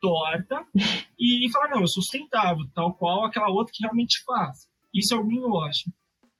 torta 0.00 0.66
e 1.18 1.48
falar, 1.52 1.68
não, 1.70 1.84
é 1.84 1.86
sustentável, 1.86 2.66
tal 2.74 2.92
qual 2.94 3.24
aquela 3.24 3.48
outra 3.48 3.72
que 3.72 3.82
realmente 3.82 4.22
faz. 4.24 4.68
Isso 4.92 5.14
é 5.14 5.16
o 5.16 5.24
greenwashing. 5.24 5.92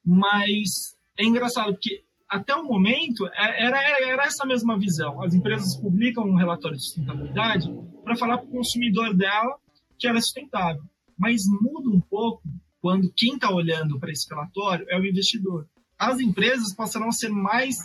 Mas 0.05 0.97
é 1.19 1.25
engraçado 1.25 1.73
porque 1.73 2.05
até 2.29 2.55
o 2.55 2.65
momento, 2.65 3.27
é, 3.27 3.67
era, 3.67 3.79
era 4.09 4.25
essa 4.25 4.47
mesma 4.47 4.79
visão. 4.79 5.23
As 5.23 5.35
empresas 5.35 5.77
publicam 5.77 6.25
um 6.25 6.35
relatório 6.35 6.77
de 6.77 6.83
sustentabilidade 6.83 7.71
para 8.03 8.17
falar 8.17 8.39
para 8.39 8.47
o 8.49 8.51
consumidor 8.51 9.15
dela 9.15 9.57
que 9.99 10.09
ela 10.09 10.19
é 10.19 10.21
sustentável. 10.21 10.83
Mas 11.17 11.43
muda 11.61 11.89
um 11.89 12.01
pouco 12.01 12.43
quando 12.81 13.13
quem 13.15 13.35
está 13.35 13.51
olhando 13.51 14.01
para 14.01 14.11
esse 14.11 14.29
relatório 14.29 14.87
é 14.89 14.99
o 14.99 15.07
investidor. 15.07 15.69
As 16.03 16.19
empresas 16.19 16.75
passarão 16.75 17.07
a 17.07 17.13
ser 17.13 17.29
mais, 17.29 17.77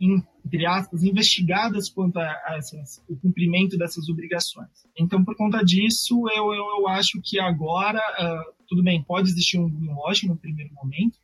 entre 0.00 0.64
aspas, 0.64 1.02
investigadas 1.02 1.90
quanto 1.90 2.18
a, 2.18 2.22
a 2.22 2.56
essas, 2.56 3.04
o 3.06 3.14
cumprimento 3.16 3.76
dessas 3.76 4.08
obrigações. 4.08 4.70
Então, 4.98 5.22
por 5.22 5.36
conta 5.36 5.62
disso, 5.62 6.26
eu, 6.34 6.54
eu, 6.54 6.64
eu 6.78 6.88
acho 6.88 7.20
que 7.22 7.38
agora, 7.38 7.98
uh, 7.98 8.54
tudo 8.66 8.82
bem, 8.82 9.04
pode 9.04 9.28
existir 9.28 9.58
um 9.58 9.68
greenwashing 9.68 10.28
no 10.28 10.38
primeiro 10.38 10.72
momento, 10.72 11.18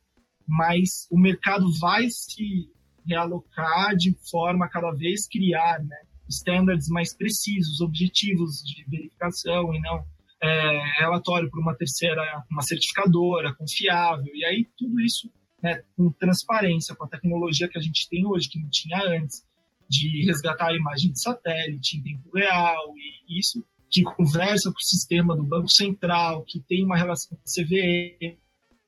mas 0.47 1.09
o 1.11 1.19
mercado 1.19 1.73
vai 1.81 2.11
se 2.11 2.71
realocar 3.07 3.97
de 3.97 4.15
forma 4.31 4.67
a 4.67 4.69
cada 4.69 4.91
vez 4.91 5.27
criar 5.27 5.83
né, 5.83 5.97
standards 6.29 6.89
mais 6.89 7.17
precisos, 7.17 7.81
objetivos 7.81 8.63
de 8.63 8.85
verificação 8.91 9.75
e 9.75 9.81
não 9.81 10.05
é, 10.43 11.01
relatório 11.01 11.51
para 11.51 11.61
uma 11.61 11.75
terceira, 11.75 12.23
uma 12.51 12.61
certificadora 12.61 13.55
confiável. 13.55 14.35
E 14.35 14.45
aí 14.45 14.69
tudo 14.77 15.01
isso 15.01 15.31
né, 15.67 15.83
com 15.97 16.13
transparência, 16.13 16.95
com 16.95 17.05
a 17.05 17.09
tecnologia 17.09 17.69
que 17.69 17.77
a 17.77 17.83
gente 17.83 18.09
tem 18.09 18.25
hoje, 18.25 18.49
que 18.49 18.61
não 18.61 18.71
tinha 18.71 19.03
antes, 19.03 19.45
de 19.89 20.25
resgatar 20.25 20.69
a 20.69 20.77
imagem 20.77 21.11
de 21.11 21.21
satélite 21.21 21.97
em 21.97 22.03
tempo 22.03 22.31
real, 22.33 22.95
e 23.29 23.41
isso 23.41 23.65
que 23.91 24.03
conversa 24.03 24.71
com 24.71 24.79
o 24.79 24.83
sistema 24.85 25.37
do 25.37 25.43
Banco 25.43 25.69
Central, 25.69 26.45
que 26.47 26.61
tem 26.61 26.85
uma 26.85 26.97
relação 26.97 27.37
com 27.37 27.43
a 27.43 27.65
CVE, 27.65 28.39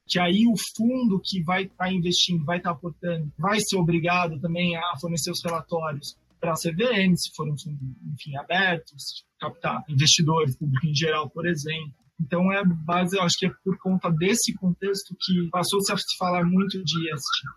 que 0.06 0.20
aí 0.20 0.46
o 0.46 0.54
fundo 0.76 1.20
que 1.22 1.42
vai 1.42 1.64
estar 1.64 1.76
tá 1.76 1.92
investindo, 1.92 2.44
vai 2.44 2.58
estar 2.58 2.70
tá 2.70 2.76
aportando, 2.76 3.32
vai 3.36 3.58
ser 3.60 3.76
obrigado 3.76 4.40
também 4.40 4.76
a 4.76 4.96
fornecer 5.00 5.32
os 5.32 5.42
relatórios 5.42 6.16
para 6.40 6.52
a 6.52 6.54
CVM, 6.54 7.16
se 7.16 7.34
for 7.34 7.48
um 7.48 7.58
fundo, 7.58 7.78
enfim, 8.14 8.36
aberto, 8.36 8.94
captar 9.40 9.84
investidores, 9.88 10.56
público 10.56 10.86
em 10.86 10.94
geral, 10.94 11.28
por 11.28 11.46
exemplo. 11.46 11.92
Então, 12.20 12.52
é 12.52 12.62
base, 12.64 13.16
eu 13.16 13.22
acho 13.22 13.38
que 13.38 13.46
é 13.46 13.50
por 13.64 13.78
conta 13.78 14.10
desse 14.10 14.54
contexto 14.56 15.14
que 15.20 15.48
passou-se 15.50 15.92
a 15.92 15.96
se 15.96 16.16
falar 16.18 16.44
muito 16.44 16.82
de 16.82 17.12
ESG. 17.12 17.48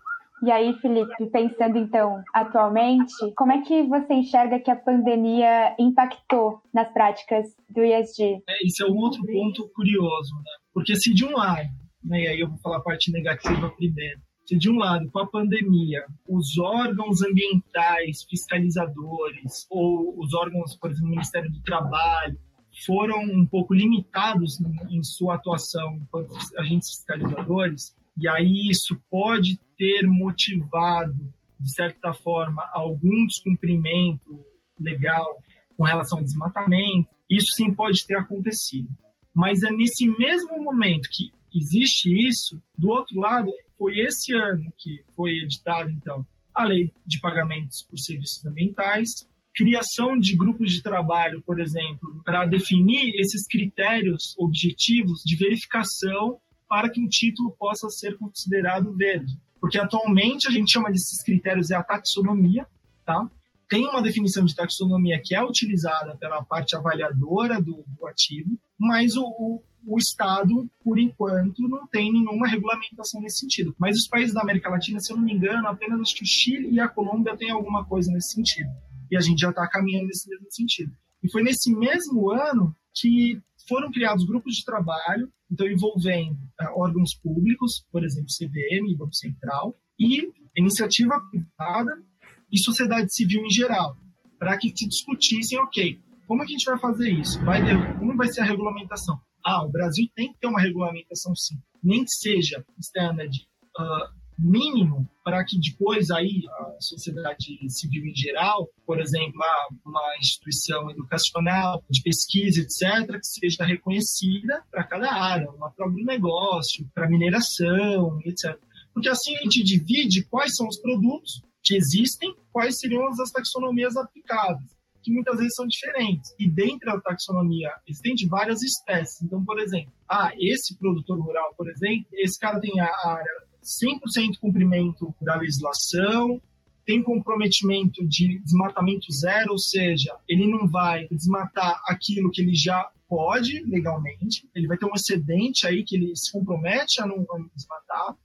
E 0.44 0.50
aí, 0.50 0.74
Felipe, 0.80 1.26
pensando 1.30 1.78
então 1.78 2.20
atualmente, 2.34 3.32
como 3.36 3.52
é 3.52 3.62
que 3.62 3.84
você 3.84 4.14
enxerga 4.14 4.58
que 4.58 4.70
a 4.70 4.76
pandemia 4.76 5.74
impactou 5.78 6.60
nas 6.74 6.92
práticas 6.92 7.46
do 7.70 7.80
ESG? 7.80 8.42
É, 8.48 8.66
isso 8.66 8.84
é 8.84 8.90
um 8.90 8.96
outro 8.96 9.24
ponto 9.24 9.68
curioso, 9.72 10.34
né? 10.36 10.52
Porque 10.74 10.96
se 10.96 11.14
de 11.14 11.24
um 11.24 11.32
lado 11.32 11.68
né, 12.04 12.22
e 12.22 12.28
aí 12.28 12.40
eu 12.40 12.48
vou 12.48 12.58
falar 12.58 12.78
a 12.78 12.82
parte 12.82 13.10
negativa 13.12 13.70
primeiro. 13.70 14.20
Se 14.44 14.56
de 14.58 14.68
um 14.68 14.76
lado, 14.76 15.08
com 15.10 15.20
a 15.20 15.26
pandemia, 15.26 16.04
os 16.28 16.58
órgãos 16.58 17.22
ambientais, 17.22 18.24
fiscalizadores, 18.28 19.66
ou 19.70 20.18
os 20.18 20.34
órgãos, 20.34 20.76
por 20.76 20.90
exemplo, 20.90 21.06
do 21.06 21.10
Ministério 21.12 21.50
do 21.50 21.62
Trabalho, 21.62 22.36
foram 22.84 23.22
um 23.22 23.46
pouco 23.46 23.74
limitados 23.74 24.60
em 24.90 25.02
sua 25.02 25.34
atuação 25.36 25.96
enquanto 25.96 26.34
agentes 26.58 26.90
fiscalizadores, 26.90 27.94
e 28.16 28.28
aí 28.28 28.68
isso 28.70 29.00
pode 29.10 29.58
ter 29.76 30.06
motivado, 30.06 31.32
de 31.58 31.72
certa 31.72 32.12
forma, 32.12 32.62
algum 32.72 33.26
descumprimento 33.26 34.44
legal 34.78 35.42
com 35.76 35.84
relação 35.84 36.18
ao 36.18 36.24
desmatamento. 36.24 37.08
Isso 37.30 37.52
sim 37.52 37.72
pode 37.72 38.06
ter 38.06 38.16
acontecido. 38.16 38.88
Mas 39.34 39.62
é 39.62 39.70
nesse 39.70 40.06
mesmo 40.06 40.62
momento 40.62 41.08
que 41.10 41.32
existe 41.54 42.10
isso, 42.28 42.62
do 42.76 42.90
outro 42.90 43.18
lado, 43.18 43.50
foi 43.78 43.98
esse 43.98 44.34
ano 44.34 44.72
que 44.76 45.02
foi 45.16 45.38
editada, 45.38 45.90
então, 45.90 46.26
a 46.54 46.64
lei 46.64 46.92
de 47.06 47.18
pagamentos 47.18 47.82
por 47.82 47.98
serviços 47.98 48.44
ambientais, 48.44 49.26
criação 49.54 50.18
de 50.18 50.36
grupos 50.36 50.72
de 50.72 50.82
trabalho, 50.82 51.42
por 51.42 51.60
exemplo, 51.60 52.22
para 52.24 52.46
definir 52.46 53.14
esses 53.20 53.46
critérios 53.46 54.34
objetivos 54.38 55.22
de 55.24 55.36
verificação 55.36 56.38
para 56.68 56.88
que 56.88 57.00
um 57.00 57.08
título 57.08 57.54
possa 57.58 57.88
ser 57.90 58.16
considerado 58.16 58.94
verde. 58.96 59.36
Porque 59.60 59.78
atualmente 59.78 60.48
a 60.48 60.50
gente 60.50 60.72
chama 60.72 60.90
desses 60.90 61.22
critérios 61.22 61.70
é 61.70 61.76
a 61.76 61.82
taxonomia, 61.82 62.66
tá? 63.04 63.30
Tem 63.68 63.86
uma 63.86 64.02
definição 64.02 64.44
de 64.44 64.56
taxonomia 64.56 65.20
que 65.22 65.34
é 65.34 65.42
utilizada 65.42 66.16
pela 66.16 66.42
parte 66.42 66.74
avaliadora 66.74 67.60
do, 67.60 67.84
do 67.86 68.06
ativo, 68.06 68.58
mas 68.78 69.16
o, 69.16 69.22
o, 69.22 69.62
o 69.86 69.98
Estado, 69.98 70.68
por 70.82 70.98
enquanto, 70.98 71.68
não 71.68 71.86
tem 71.86 72.12
nenhuma 72.12 72.48
regulamentação 72.48 73.20
nesse 73.20 73.40
sentido. 73.40 73.74
Mas 73.78 73.96
os 73.96 74.08
países 74.08 74.34
da 74.34 74.42
América 74.42 74.68
Latina, 74.68 74.98
se 74.98 75.12
eu 75.12 75.16
não 75.16 75.24
me 75.24 75.32
engano, 75.32 75.68
apenas 75.68 76.00
acho 76.00 76.16
que 76.16 76.24
o 76.24 76.26
Chile 76.26 76.70
e 76.70 76.80
a 76.80 76.88
Colômbia 76.88 77.36
têm 77.36 77.50
alguma 77.50 77.84
coisa 77.84 78.10
nesse 78.10 78.34
sentido. 78.34 78.70
E 79.12 79.16
a 79.16 79.20
gente 79.20 79.40
já 79.40 79.50
está 79.50 79.68
caminhando 79.68 80.06
nesse 80.06 80.26
mesmo 80.26 80.50
sentido. 80.50 80.90
E 81.22 81.30
foi 81.30 81.42
nesse 81.42 81.70
mesmo 81.70 82.30
ano 82.30 82.74
que 82.94 83.38
foram 83.68 83.92
criados 83.92 84.24
grupos 84.24 84.54
de 84.56 84.64
trabalho, 84.64 85.30
então 85.50 85.66
envolvendo 85.66 86.32
uh, 86.32 86.80
órgãos 86.80 87.14
públicos, 87.22 87.84
por 87.92 88.02
exemplo, 88.02 88.28
CVM, 88.28 88.96
Banco 88.96 89.14
Central, 89.14 89.76
e 90.00 90.32
iniciativa 90.56 91.20
privada 91.30 92.02
e 92.50 92.58
sociedade 92.58 93.14
civil 93.14 93.44
em 93.44 93.50
geral, 93.50 93.96
para 94.38 94.56
que 94.56 94.72
se 94.74 94.88
discutissem, 94.88 95.58
ok, 95.60 96.00
como 96.26 96.42
é 96.42 96.46
que 96.46 96.54
a 96.54 96.56
gente 96.56 96.64
vai 96.64 96.78
fazer 96.78 97.10
isso? 97.10 97.38
Vai 97.44 97.62
ter, 97.62 97.98
como 97.98 98.16
vai 98.16 98.28
ser 98.28 98.40
a 98.40 98.44
regulamentação? 98.44 99.20
Ah, 99.44 99.62
o 99.62 99.70
Brasil 99.70 100.08
tem 100.14 100.32
que 100.32 100.38
ter 100.38 100.46
uma 100.46 100.60
regulamentação 100.60 101.36
sim, 101.36 101.56
nem 101.82 102.02
que 102.02 102.16
seja 102.16 102.64
standard 102.78 103.46
uh, 103.78 104.21
mínimo 104.42 105.08
para 105.24 105.44
que 105.44 105.58
depois 105.58 106.10
aí 106.10 106.42
a 106.50 106.80
sociedade 106.80 107.58
civil 107.68 108.04
em 108.06 108.14
geral, 108.14 108.68
por 108.84 109.00
exemplo, 109.00 109.40
uma 109.86 110.16
instituição 110.18 110.90
educacional 110.90 111.82
de 111.88 112.02
pesquisa, 112.02 112.60
etc., 112.60 113.18
que 113.18 113.26
seja 113.26 113.64
reconhecida 113.64 114.62
para 114.70 114.84
cada 114.84 115.12
área, 115.12 115.48
uma 115.50 115.70
para 115.70 115.88
negócio, 115.88 116.88
para 116.92 117.08
mineração, 117.08 118.18
etc. 118.24 118.58
Porque 118.92 119.08
assim 119.08 119.36
a 119.36 119.42
gente 119.42 119.62
divide 119.62 120.24
quais 120.24 120.54
são 120.56 120.66
os 120.66 120.80
produtos 120.80 121.40
que 121.62 121.76
existem, 121.76 122.34
quais 122.52 122.78
seriam 122.80 123.06
as 123.06 123.30
taxonomias 123.30 123.96
aplicadas, 123.96 124.64
que 125.02 125.12
muitas 125.12 125.36
vezes 125.36 125.54
são 125.54 125.66
diferentes. 125.66 126.34
E 126.38 126.50
dentro 126.50 126.92
da 126.92 127.00
taxonomia 127.00 127.70
existem 127.86 128.28
várias 128.28 128.60
espécies. 128.62 129.22
Então, 129.22 129.44
por 129.44 129.60
exemplo, 129.60 129.92
ah, 130.08 130.32
esse 130.36 130.76
produtor 130.76 131.20
rural, 131.20 131.54
por 131.56 131.70
exemplo, 131.70 132.06
esse 132.12 132.38
cara 132.38 132.60
tem 132.60 132.80
a 132.80 132.90
área 133.08 133.51
100% 133.62 134.38
cumprimento 134.40 135.14
da 135.20 135.36
legislação, 135.36 136.40
tem 136.84 137.02
comprometimento 137.02 138.06
de 138.06 138.40
desmatamento 138.40 139.06
zero, 139.12 139.52
ou 139.52 139.58
seja, 139.58 140.16
ele 140.28 140.46
não 140.46 140.68
vai 140.68 141.06
desmatar 141.08 141.80
aquilo 141.86 142.30
que 142.30 142.42
ele 142.42 142.54
já 142.54 142.90
pode 143.08 143.62
legalmente, 143.66 144.48
ele 144.54 144.66
vai 144.66 144.76
ter 144.76 144.86
um 144.86 144.94
excedente 144.94 145.66
aí 145.66 145.84
que 145.84 145.96
ele 145.96 146.12
se 146.16 146.32
compromete 146.32 147.00
a 147.00 147.06
não, 147.06 147.24
a 147.30 147.38
não 147.38 147.48
desmatar. 147.54 148.16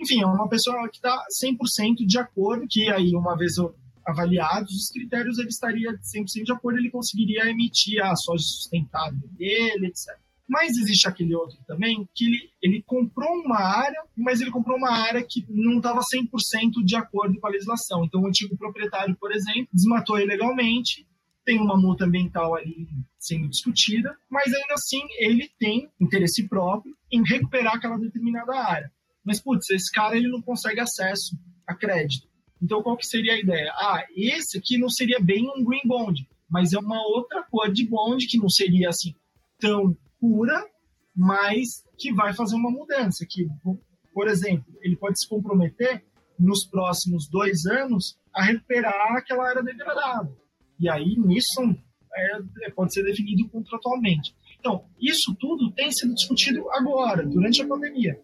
Enfim, 0.00 0.22
é 0.22 0.26
uma 0.26 0.48
pessoa 0.48 0.88
que 0.88 0.96
está 0.96 1.22
100% 1.44 2.06
de 2.06 2.18
acordo, 2.18 2.66
que 2.68 2.88
aí, 2.90 3.14
uma 3.14 3.36
vez 3.36 3.52
avaliados 4.06 4.72
os 4.72 4.88
critérios, 4.88 5.38
ele 5.38 5.48
estaria 5.48 5.92
100% 5.92 6.44
de 6.44 6.52
acordo, 6.52 6.78
ele 6.78 6.90
conseguiria 6.90 7.50
emitir 7.50 8.02
a 8.02 8.14
soja 8.16 8.42
sustentável 8.42 9.28
dele, 9.32 9.88
etc. 9.88 10.16
Mas 10.50 10.76
existe 10.76 11.06
aquele 11.06 11.32
outro 11.32 11.56
também 11.64 12.08
que 12.12 12.24
ele, 12.24 12.50
ele 12.60 12.82
comprou 12.82 13.30
uma 13.44 13.60
área, 13.60 14.02
mas 14.16 14.40
ele 14.40 14.50
comprou 14.50 14.76
uma 14.76 14.90
área 14.90 15.22
que 15.22 15.46
não 15.48 15.76
estava 15.76 16.00
100% 16.00 16.84
de 16.84 16.96
acordo 16.96 17.38
com 17.38 17.46
a 17.46 17.50
legislação. 17.50 18.04
Então, 18.04 18.22
o 18.22 18.26
antigo 18.26 18.56
proprietário, 18.56 19.16
por 19.20 19.30
exemplo, 19.30 19.68
desmatou 19.72 20.18
ilegalmente, 20.18 21.06
tem 21.44 21.56
uma 21.60 21.76
multa 21.80 22.04
ambiental 22.04 22.56
ali 22.56 22.88
sendo 23.16 23.48
discutida, 23.48 24.12
mas 24.28 24.52
ainda 24.52 24.74
assim 24.74 25.00
ele 25.20 25.48
tem 25.56 25.88
interesse 26.00 26.48
próprio 26.48 26.96
em 27.12 27.22
recuperar 27.22 27.76
aquela 27.76 27.96
determinada 27.96 28.52
área. 28.52 28.90
Mas, 29.24 29.40
putz, 29.40 29.70
esse 29.70 29.92
cara 29.92 30.16
ele 30.16 30.26
não 30.26 30.42
consegue 30.42 30.80
acesso 30.80 31.38
a 31.64 31.76
crédito. 31.76 32.26
Então, 32.60 32.82
qual 32.82 32.96
que 32.96 33.06
seria 33.06 33.34
a 33.34 33.38
ideia? 33.38 33.70
Ah, 33.76 34.04
esse 34.16 34.58
aqui 34.58 34.76
não 34.78 34.88
seria 34.88 35.20
bem 35.20 35.48
um 35.56 35.62
green 35.62 35.86
bond, 35.86 36.28
mas 36.48 36.72
é 36.72 36.78
uma 36.80 37.00
outra 37.06 37.44
cor 37.44 37.72
de 37.72 37.86
bond 37.86 38.26
que 38.26 38.36
não 38.36 38.48
seria 38.48 38.88
assim 38.88 39.14
tão 39.60 39.96
pura, 40.20 40.64
mas 41.16 41.84
que 41.98 42.12
vai 42.12 42.34
fazer 42.34 42.56
uma 42.56 42.70
mudança. 42.70 43.26
Que, 43.28 43.48
por 44.12 44.28
exemplo, 44.28 44.72
ele 44.82 44.96
pode 44.96 45.18
se 45.18 45.28
comprometer 45.28 46.04
nos 46.38 46.66
próximos 46.66 47.28
dois 47.30 47.66
anos 47.66 48.18
a 48.34 48.42
recuperar 48.42 49.16
aquela 49.16 49.48
área 49.48 49.62
degradada. 49.62 50.30
E 50.78 50.88
aí, 50.88 51.16
nisso, 51.18 51.60
é, 52.14 52.66
é, 52.66 52.70
pode 52.70 52.92
ser 52.92 53.02
definido 53.04 53.48
contratualmente. 53.50 54.34
Então, 54.58 54.84
isso 55.00 55.34
tudo 55.38 55.72
tem 55.72 55.90
sido 55.90 56.14
discutido 56.14 56.70
agora, 56.72 57.26
durante 57.26 57.62
a 57.62 57.66
pandemia. 57.66 58.20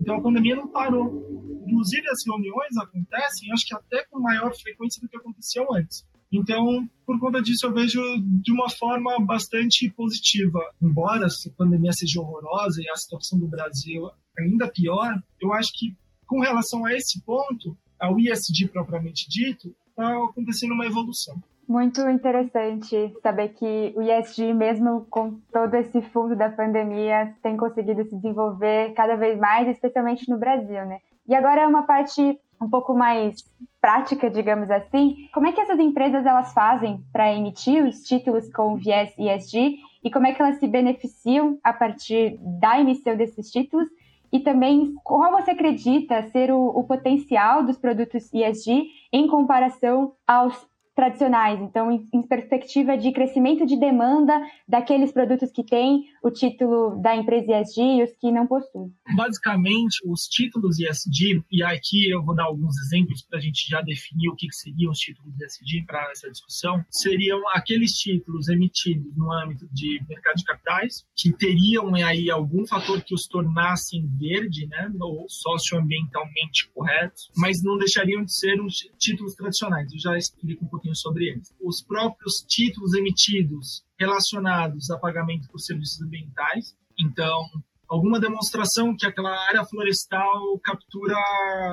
Então, 0.00 0.16
a 0.16 0.22
pandemia 0.22 0.56
não 0.56 0.68
parou. 0.68 1.62
Inclusive, 1.66 2.06
as 2.08 2.18
reuniões 2.26 2.76
acontecem, 2.76 3.52
acho 3.52 3.66
que 3.66 3.74
até 3.74 4.04
com 4.10 4.20
maior 4.20 4.54
frequência 4.54 5.00
do 5.00 5.08
que 5.08 5.16
aconteceu 5.16 5.66
antes. 5.72 6.06
Então, 6.34 6.88
por 7.06 7.20
conta 7.20 7.40
disso, 7.40 7.66
eu 7.66 7.72
vejo 7.72 8.00
de 8.42 8.52
uma 8.52 8.68
forma 8.68 9.18
bastante 9.20 9.88
positiva. 9.90 10.58
Embora 10.82 11.26
a 11.26 11.56
pandemia 11.56 11.92
seja 11.92 12.20
horrorosa 12.20 12.82
e 12.82 12.90
a 12.90 12.96
situação 12.96 13.38
do 13.38 13.46
Brasil 13.46 14.10
ainda 14.36 14.66
pior, 14.66 15.22
eu 15.40 15.52
acho 15.52 15.70
que, 15.78 15.96
com 16.26 16.40
relação 16.40 16.84
a 16.84 16.92
esse 16.92 17.22
ponto, 17.24 17.76
ao 18.00 18.18
ISD 18.18 18.66
propriamente 18.68 19.28
dito, 19.28 19.72
está 19.88 20.08
acontecendo 20.24 20.74
uma 20.74 20.86
evolução. 20.86 21.40
Muito 21.68 22.00
interessante 22.08 23.14
saber 23.22 23.50
que 23.50 23.94
o 23.96 24.02
ISD, 24.02 24.52
mesmo 24.52 25.06
com 25.08 25.40
todo 25.52 25.74
esse 25.76 26.02
fundo 26.02 26.36
da 26.36 26.50
pandemia, 26.50 27.34
tem 27.42 27.56
conseguido 27.56 28.04
se 28.04 28.16
desenvolver 28.16 28.92
cada 28.94 29.16
vez 29.16 29.38
mais, 29.38 29.68
especialmente 29.68 30.28
no 30.28 30.36
Brasil, 30.36 30.84
né? 30.84 30.98
E 31.26 31.34
agora 31.34 31.62
é 31.62 31.66
uma 31.66 31.84
parte 31.84 32.38
um 32.60 32.68
pouco 32.68 32.94
mais 32.94 33.44
prática, 33.80 34.30
digamos 34.30 34.70
assim, 34.70 35.28
como 35.32 35.46
é 35.46 35.52
que 35.52 35.60
essas 35.60 35.78
empresas 35.78 36.24
elas 36.24 36.52
fazem 36.52 37.04
para 37.12 37.32
emitir 37.32 37.84
os 37.84 38.00
títulos 38.00 38.50
com 38.52 38.76
viés 38.76 39.12
ESG 39.18 39.78
e 40.02 40.10
como 40.10 40.26
é 40.26 40.32
que 40.32 40.40
elas 40.40 40.58
se 40.58 40.66
beneficiam 40.66 41.58
a 41.62 41.72
partir 41.72 42.38
da 42.40 42.80
emissão 42.80 43.16
desses 43.16 43.50
títulos? 43.50 43.88
E 44.32 44.40
também 44.40 44.94
qual 45.04 45.30
você 45.30 45.52
acredita 45.52 46.28
ser 46.30 46.50
o, 46.50 46.66
o 46.66 46.84
potencial 46.84 47.62
dos 47.62 47.78
produtos 47.78 48.32
ESG 48.32 48.88
em 49.12 49.28
comparação 49.28 50.12
aos 50.26 50.66
tradicionais. 50.94 51.60
Então, 51.60 51.90
em, 51.90 52.22
perspectiva 52.22 52.96
de 52.96 53.12
crescimento 53.12 53.66
de 53.66 53.78
demanda 53.78 54.40
daqueles 54.68 55.12
produtos 55.12 55.50
que 55.50 55.64
têm 55.64 56.04
o 56.22 56.30
título 56.30 57.00
da 57.02 57.14
empresa 57.16 57.60
ESG 57.60 57.80
e 57.80 58.02
os 58.02 58.10
que 58.16 58.30
não 58.30 58.46
possuem. 58.46 58.92
Basicamente, 59.16 59.98
os 60.06 60.22
títulos 60.22 60.78
ESG, 60.78 61.42
e 61.50 61.62
aqui 61.62 62.10
eu 62.10 62.22
vou 62.22 62.34
dar 62.34 62.44
alguns 62.44 62.74
exemplos 62.86 63.22
para 63.22 63.38
a 63.38 63.42
gente 63.42 63.68
já 63.68 63.80
definir 63.82 64.28
o 64.28 64.36
que, 64.36 64.46
que 64.46 64.54
seriam 64.54 64.92
os 64.92 64.98
títulos 64.98 65.34
ESG 65.40 65.84
para 65.86 66.10
essa 66.10 66.30
discussão, 66.30 66.84
seriam 66.90 67.40
aqueles 67.52 67.92
títulos 67.92 68.48
emitidos 68.48 69.14
no 69.16 69.32
âmbito 69.32 69.66
de 69.72 70.00
mercado 70.08 70.36
de 70.36 70.44
capitais, 70.44 71.04
que 71.16 71.32
teriam 71.32 71.94
aí 71.94 72.30
algum 72.30 72.66
fator 72.66 73.02
que 73.02 73.14
os 73.14 73.26
tornassem 73.26 74.06
verde, 74.16 74.66
né, 74.66 74.90
ou 75.00 75.26
socioambientalmente 75.28 76.70
corretos, 76.72 77.30
mas 77.36 77.62
não 77.62 77.76
deixariam 77.76 78.24
de 78.24 78.32
ser 78.32 78.60
os 78.60 78.76
títulos 78.98 79.34
tradicionais. 79.34 79.92
Eu 79.92 79.98
já 79.98 80.16
explico 80.16 80.64
um 80.64 80.68
pouco 80.68 80.83
pouquinho 80.84 80.94
sobre 80.94 81.30
eles. 81.30 81.54
Os 81.60 81.82
próprios 81.82 82.44
títulos 82.46 82.94
emitidos 82.94 83.82
relacionados 83.98 84.90
a 84.90 84.98
pagamento 84.98 85.48
por 85.48 85.58
serviços 85.58 86.00
ambientais. 86.02 86.76
Então, 86.98 87.40
alguma 87.88 88.20
demonstração 88.20 88.94
que 88.96 89.06
aquela 89.06 89.34
área 89.48 89.64
florestal 89.64 90.58
captura 90.62 91.16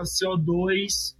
CO2 0.04 1.16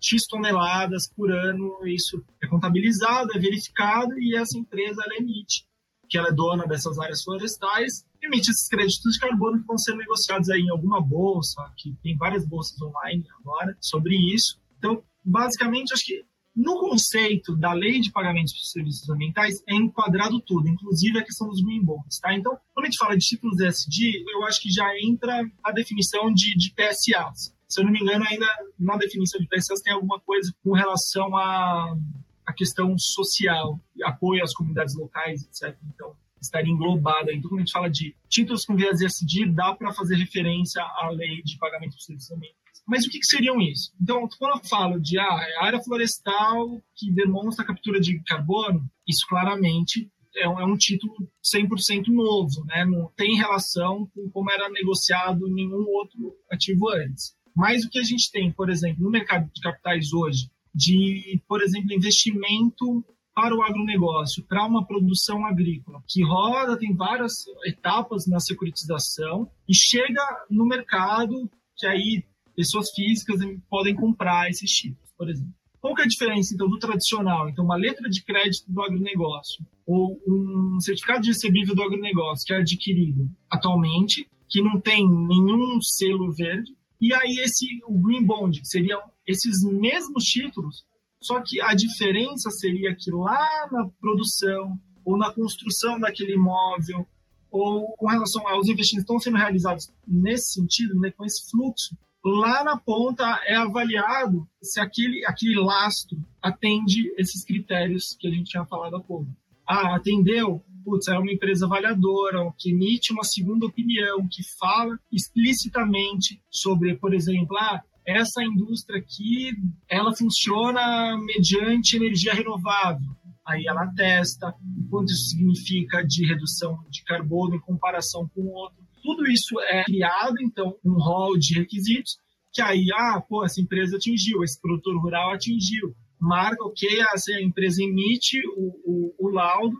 X 0.00 0.26
toneladas 0.28 1.08
por 1.14 1.30
ano, 1.30 1.78
isso 1.86 2.22
é 2.42 2.46
contabilizado, 2.46 3.30
é 3.34 3.38
verificado 3.38 4.18
e 4.18 4.36
essa 4.36 4.58
empresa 4.58 5.02
emite, 5.16 5.64
que 6.08 6.18
ela 6.18 6.28
é 6.28 6.32
dona 6.32 6.66
dessas 6.66 6.98
áreas 6.98 7.22
florestais, 7.22 8.04
emite 8.20 8.50
esses 8.50 8.68
créditos 8.68 9.12
de 9.14 9.20
carbono 9.20 9.60
que 9.60 9.66
vão 9.66 9.78
ser 9.78 9.94
negociados 9.94 10.50
aí 10.50 10.60
em 10.60 10.70
alguma 10.70 11.00
bolsa, 11.00 11.62
que 11.76 11.94
tem 12.02 12.16
várias 12.16 12.44
bolsas 12.44 12.80
online 12.82 13.24
agora 13.40 13.76
sobre 13.80 14.16
isso. 14.34 14.60
Então, 14.76 15.04
basicamente, 15.24 15.92
acho 15.92 16.04
que 16.04 16.24
no 16.54 16.78
conceito 16.78 17.56
da 17.56 17.72
lei 17.72 18.00
de 18.00 18.12
pagamentos 18.12 18.52
por 18.52 18.64
serviços 18.64 19.08
ambientais 19.08 19.62
é 19.68 19.74
enquadrado 19.74 20.40
tudo, 20.40 20.68
inclusive 20.68 21.18
a 21.18 21.24
questão 21.24 21.48
dos 21.48 21.62
green 21.62 21.82
bonds, 21.82 22.18
tá? 22.20 22.34
Então, 22.34 22.58
quando 22.74 22.86
a 22.86 22.90
gente 22.90 22.98
fala 22.98 23.16
de 23.16 23.26
títulos 23.26 23.58
ESG, 23.58 24.24
eu 24.34 24.44
acho 24.44 24.60
que 24.60 24.70
já 24.70 24.86
entra 25.00 25.42
a 25.64 25.72
definição 25.72 26.32
de, 26.32 26.54
de 26.56 26.74
PSAs. 26.74 27.54
Se 27.68 27.80
eu 27.80 27.84
não 27.84 27.92
me 27.92 28.00
engano, 28.00 28.24
ainda 28.28 28.46
na 28.78 28.96
definição 28.96 29.40
de 29.40 29.48
PSAs 29.48 29.80
tem 29.80 29.94
alguma 29.94 30.20
coisa 30.20 30.52
com 30.62 30.72
relação 30.72 31.34
a 31.36 32.52
questão 32.52 32.94
social, 32.98 33.80
apoio 34.04 34.42
às 34.42 34.52
comunidades 34.52 34.94
locais, 34.96 35.42
etc. 35.44 35.76
Então, 35.94 36.14
estaria 36.40 36.72
englobada. 36.72 37.32
Então, 37.32 37.48
quando 37.48 37.60
a 37.60 37.64
gente 37.64 37.72
fala 37.72 37.88
de 37.88 38.14
títulos 38.28 38.64
com 38.64 38.76
viés 38.76 39.00
ESG, 39.00 39.46
dá 39.46 39.74
para 39.74 39.92
fazer 39.92 40.16
referência 40.16 40.82
à 40.82 41.08
lei 41.10 41.42
de 41.42 41.56
pagamento 41.58 41.96
de 41.96 42.04
serviços 42.04 42.30
ambientais. 42.32 42.61
Mas 42.86 43.06
o 43.06 43.10
que, 43.10 43.18
que, 43.18 43.26
seriam 43.26 43.60
isso? 43.60 43.92
Então, 44.00 44.28
quando 44.38 44.58
eu 44.58 44.68
falo 44.68 45.00
de 45.00 45.18
ah, 45.18 45.40
é 45.40 45.64
área 45.64 45.82
florestal 45.82 46.82
que 46.96 47.12
demonstra 47.12 47.64
captura 47.64 48.00
de 48.00 48.20
carbono, 48.24 48.84
isso 49.06 49.26
claramente 49.28 50.10
é 50.36 50.48
um, 50.48 50.60
é 50.60 50.64
um 50.64 50.76
título 50.76 51.14
100% 51.54 52.08
novo, 52.08 52.64
né? 52.66 52.84
não 52.84 53.10
tem 53.16 53.36
relação 53.36 54.06
com 54.14 54.30
como 54.30 54.50
era 54.50 54.68
negociado 54.68 55.46
nenhum 55.48 55.84
outro 55.88 56.34
ativo 56.50 56.88
antes. 56.90 57.34
Mas 57.54 57.84
o 57.84 57.90
que 57.90 57.98
a 57.98 58.04
gente 58.04 58.30
tem, 58.30 58.50
por 58.50 58.70
exemplo, 58.70 59.02
no 59.02 59.10
mercado 59.10 59.50
de 59.52 59.60
capitais 59.60 60.12
hoje, 60.12 60.50
de, 60.74 61.40
por 61.46 61.62
exemplo, 61.62 61.92
investimento 61.92 63.04
para 63.34 63.54
o 63.54 63.62
agronegócio, 63.62 64.44
para 64.44 64.66
uma 64.66 64.86
produção 64.86 65.44
agrícola, 65.46 66.02
que 66.08 66.22
roda, 66.22 66.78
tem 66.78 66.94
várias 66.94 67.32
etapas 67.66 68.26
na 68.26 68.40
securitização 68.40 69.50
e 69.68 69.74
chega 69.74 70.22
no 70.50 70.66
mercado 70.66 71.50
que 71.76 71.86
aí 71.86 72.24
pessoas 72.54 72.90
físicas 72.90 73.40
podem 73.68 73.94
comprar 73.94 74.48
esses 74.48 74.70
títulos, 74.70 75.10
por 75.16 75.28
exemplo. 75.28 75.54
Qual 75.80 75.94
que 75.94 76.02
é 76.02 76.04
a 76.04 76.08
diferença, 76.08 76.54
então, 76.54 76.68
do 76.68 76.78
tradicional? 76.78 77.48
Então, 77.48 77.64
uma 77.64 77.76
letra 77.76 78.08
de 78.08 78.22
crédito 78.22 78.70
do 78.70 78.82
agronegócio 78.82 79.66
ou 79.84 80.20
um 80.26 80.78
certificado 80.80 81.22
de 81.22 81.30
recebível 81.30 81.74
do 81.74 81.82
agronegócio 81.82 82.46
que 82.46 82.52
é 82.52 82.58
adquirido 82.58 83.28
atualmente, 83.50 84.28
que 84.48 84.62
não 84.62 84.80
tem 84.80 85.08
nenhum 85.08 85.80
selo 85.80 86.30
verde, 86.30 86.72
e 87.00 87.12
aí 87.12 87.40
esse 87.42 87.66
o 87.88 87.98
Green 87.98 88.24
Bond, 88.24 88.60
que 88.60 88.68
seriam 88.68 89.00
esses 89.26 89.64
mesmos 89.64 90.22
títulos, 90.24 90.84
só 91.20 91.40
que 91.40 91.60
a 91.60 91.74
diferença 91.74 92.50
seria 92.50 92.94
que 92.94 93.10
lá 93.10 93.68
na 93.72 93.88
produção 94.00 94.78
ou 95.04 95.16
na 95.18 95.32
construção 95.32 95.98
daquele 95.98 96.34
imóvel 96.34 97.06
ou 97.50 97.92
com 97.96 98.06
relação 98.06 98.46
aos 98.48 98.68
investimentos 98.68 99.06
que 99.06 99.12
estão 99.12 99.18
sendo 99.18 99.36
realizados 99.36 99.92
nesse 100.06 100.52
sentido, 100.52 100.98
né, 101.00 101.10
com 101.10 101.24
esse 101.24 101.50
fluxo, 101.50 101.96
lá 102.24 102.62
na 102.62 102.76
ponta 102.76 103.40
é 103.46 103.54
avaliado 103.54 104.46
se 104.62 104.80
aquele, 104.80 105.24
aquele 105.26 105.56
lastro 105.56 106.16
atende 106.40 107.12
esses 107.18 107.44
critérios 107.44 108.16
que 108.18 108.28
a 108.28 108.30
gente 108.30 108.50
tinha 108.50 108.64
falado 108.64 108.96
há 108.96 109.00
pouco. 109.00 109.28
Ah, 109.66 109.96
atendeu? 109.96 110.62
Putz, 110.84 111.08
é 111.08 111.16
uma 111.16 111.32
empresa 111.32 111.66
avaliadora, 111.66 112.52
que 112.58 112.70
emite 112.70 113.12
uma 113.12 113.22
segunda 113.24 113.66
opinião, 113.66 114.26
que 114.28 114.42
fala 114.58 114.98
explicitamente 115.12 116.42
sobre, 116.50 116.96
por 116.96 117.14
exemplo, 117.14 117.56
ah, 117.56 117.80
essa 118.04 118.42
indústria 118.42 118.98
aqui, 118.98 119.52
ela 119.88 120.14
funciona 120.14 121.16
mediante 121.18 121.96
energia 121.96 122.34
renovável. 122.34 123.08
Aí 123.46 123.66
ela 123.66 123.86
testa 123.94 124.48
o 124.48 124.88
quanto 124.88 125.12
isso 125.12 125.30
significa 125.30 126.02
de 126.02 126.26
redução 126.26 126.84
de 126.88 127.02
carbono 127.04 127.56
em 127.56 127.60
comparação 127.60 128.28
com 128.34 128.42
o 128.42 128.52
outro 128.52 128.82
tudo 129.02 129.26
isso 129.26 129.60
é 129.60 129.84
criado, 129.84 130.36
então, 130.40 130.76
um 130.84 130.94
rol 130.94 131.36
de 131.36 131.58
requisitos 131.58 132.16
que 132.52 132.60
aí, 132.60 132.86
ah, 132.94 133.20
pô, 133.20 133.44
essa 133.44 133.60
empresa 133.60 133.96
atingiu, 133.96 134.44
esse 134.44 134.60
produtor 134.60 135.00
rural 135.00 135.30
atingiu. 135.30 135.94
Marca, 136.20 136.62
ok, 136.64 137.00
a 137.00 137.42
empresa 137.42 137.82
emite 137.82 138.38
o, 138.56 138.68
o, 138.84 139.14
o 139.18 139.28
laudo, 139.28 139.76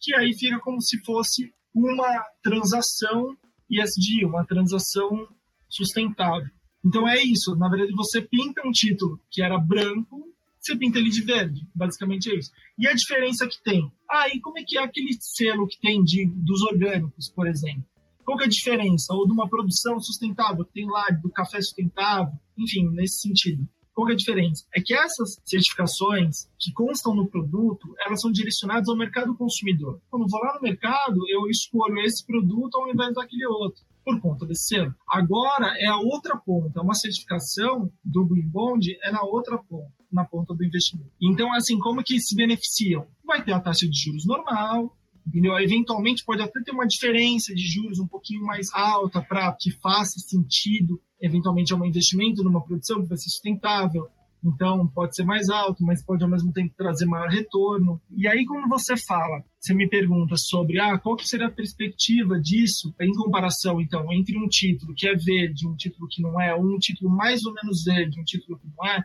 que 0.00 0.14
aí 0.14 0.32
fica 0.32 0.58
como 0.60 0.80
se 0.80 1.02
fosse 1.04 1.52
uma 1.74 2.24
transação 2.42 3.36
ESG, 3.68 4.24
uma 4.24 4.46
transação 4.46 5.26
sustentável. 5.68 6.48
Então 6.84 7.08
é 7.08 7.22
isso, 7.22 7.56
na 7.56 7.68
verdade 7.68 7.92
você 7.92 8.20
pinta 8.20 8.66
um 8.66 8.70
título 8.70 9.20
que 9.30 9.42
era 9.42 9.58
branco, 9.58 10.32
você 10.60 10.76
pinta 10.76 10.98
ele 10.98 11.10
de 11.10 11.22
verde, 11.22 11.66
basicamente 11.74 12.30
é 12.30 12.36
isso. 12.36 12.50
E 12.78 12.86
a 12.86 12.92
diferença 12.92 13.46
que 13.48 13.60
tem? 13.62 13.90
Ah, 14.10 14.28
e 14.28 14.40
como 14.40 14.58
é 14.58 14.64
que 14.66 14.78
é 14.78 14.82
aquele 14.82 15.12
selo 15.20 15.66
que 15.66 15.80
tem 15.80 16.02
de, 16.02 16.26
dos 16.26 16.62
orgânicos, 16.62 17.30
por 17.34 17.46
exemplo? 17.46 17.84
Qual 18.24 18.36
que 18.36 18.44
é 18.44 18.46
a 18.46 18.50
diferença? 18.50 19.12
Ou 19.14 19.26
de 19.26 19.32
uma 19.32 19.48
produção 19.48 19.98
sustentável, 20.00 20.64
que 20.64 20.72
tem 20.72 20.86
lá 20.86 21.08
do 21.10 21.30
café 21.30 21.60
sustentável, 21.60 22.32
enfim, 22.56 22.88
nesse 22.90 23.20
sentido. 23.20 23.66
Qual 23.94 24.06
que 24.06 24.12
é 24.12 24.14
a 24.14 24.18
diferença? 24.18 24.64
É 24.74 24.80
que 24.80 24.94
essas 24.94 25.38
certificações 25.44 26.48
que 26.58 26.72
constam 26.72 27.14
no 27.14 27.28
produto, 27.28 27.94
elas 28.04 28.20
são 28.20 28.32
direcionadas 28.32 28.88
ao 28.88 28.96
mercado 28.96 29.36
consumidor. 29.36 30.00
Quando 30.10 30.22
eu 30.22 30.28
vou 30.28 30.40
lá 30.40 30.54
no 30.54 30.62
mercado, 30.62 31.20
eu 31.28 31.46
escolho 31.48 31.98
esse 32.00 32.26
produto 32.26 32.76
ao 32.76 32.88
invés 32.88 33.14
daquele 33.14 33.46
outro, 33.46 33.82
por 34.02 34.18
conta 34.20 34.46
desse 34.46 34.68
selo. 34.68 34.94
Agora 35.06 35.74
é 35.78 35.86
a 35.86 35.98
outra 35.98 36.38
ponta, 36.38 36.80
uma 36.80 36.94
certificação 36.94 37.92
do 38.02 38.24
Green 38.24 38.48
Bond 38.48 38.96
é 39.02 39.10
na 39.10 39.22
outra 39.22 39.58
ponta, 39.58 39.92
na 40.10 40.24
ponta 40.24 40.54
do 40.54 40.64
investimento. 40.64 41.12
Então, 41.20 41.52
assim, 41.52 41.78
como 41.78 42.02
que 42.02 42.18
se 42.18 42.34
beneficiam? 42.34 43.06
Vai 43.24 43.44
ter 43.44 43.52
a 43.52 43.60
taxa 43.60 43.86
de 43.86 43.98
juros 43.98 44.24
normal, 44.24 44.96
entendeu? 45.26 45.58
Eventualmente 45.58 46.24
pode 46.24 46.42
até 46.42 46.60
ter 46.62 46.72
uma 46.72 46.86
diferença 46.86 47.54
de 47.54 47.62
juros 47.62 47.98
um 47.98 48.06
pouquinho 48.06 48.44
mais 48.44 48.68
alta 48.72 49.22
para 49.22 49.52
que 49.52 49.70
faça 49.70 50.18
sentido, 50.18 51.00
eventualmente, 51.20 51.72
é 51.72 51.76
um 51.76 51.84
investimento 51.84 52.42
numa 52.42 52.62
produção 52.62 53.02
que 53.02 53.08
vai 53.08 53.16
ser 53.16 53.30
sustentável. 53.30 54.08
Então, 54.44 54.88
pode 54.88 55.14
ser 55.14 55.22
mais 55.22 55.48
alto, 55.48 55.84
mas 55.84 56.04
pode 56.04 56.24
ao 56.24 56.28
mesmo 56.28 56.52
tempo 56.52 56.74
trazer 56.76 57.06
maior 57.06 57.28
retorno. 57.28 58.00
E 58.10 58.26
aí, 58.26 58.44
quando 58.44 58.68
você 58.68 58.96
fala, 58.96 59.44
você 59.60 59.72
me 59.72 59.88
pergunta 59.88 60.34
sobre 60.36 60.80
ah, 60.80 60.98
qual 60.98 61.14
que 61.14 61.28
seria 61.28 61.46
a 61.46 61.50
perspectiva 61.50 62.40
disso 62.40 62.92
em 63.00 63.12
comparação, 63.14 63.80
então, 63.80 64.12
entre 64.12 64.36
um 64.36 64.48
título 64.48 64.94
que 64.96 65.06
é 65.06 65.14
verde, 65.14 65.68
um 65.68 65.76
título 65.76 66.08
que 66.10 66.20
não 66.20 66.40
é, 66.40 66.52
ou 66.52 66.64
um 66.64 66.78
título 66.78 67.08
mais 67.08 67.44
ou 67.44 67.54
menos 67.54 67.84
verde, 67.84 68.20
um 68.20 68.24
título 68.24 68.58
que 68.58 68.66
não 68.76 68.84
é, 68.84 69.04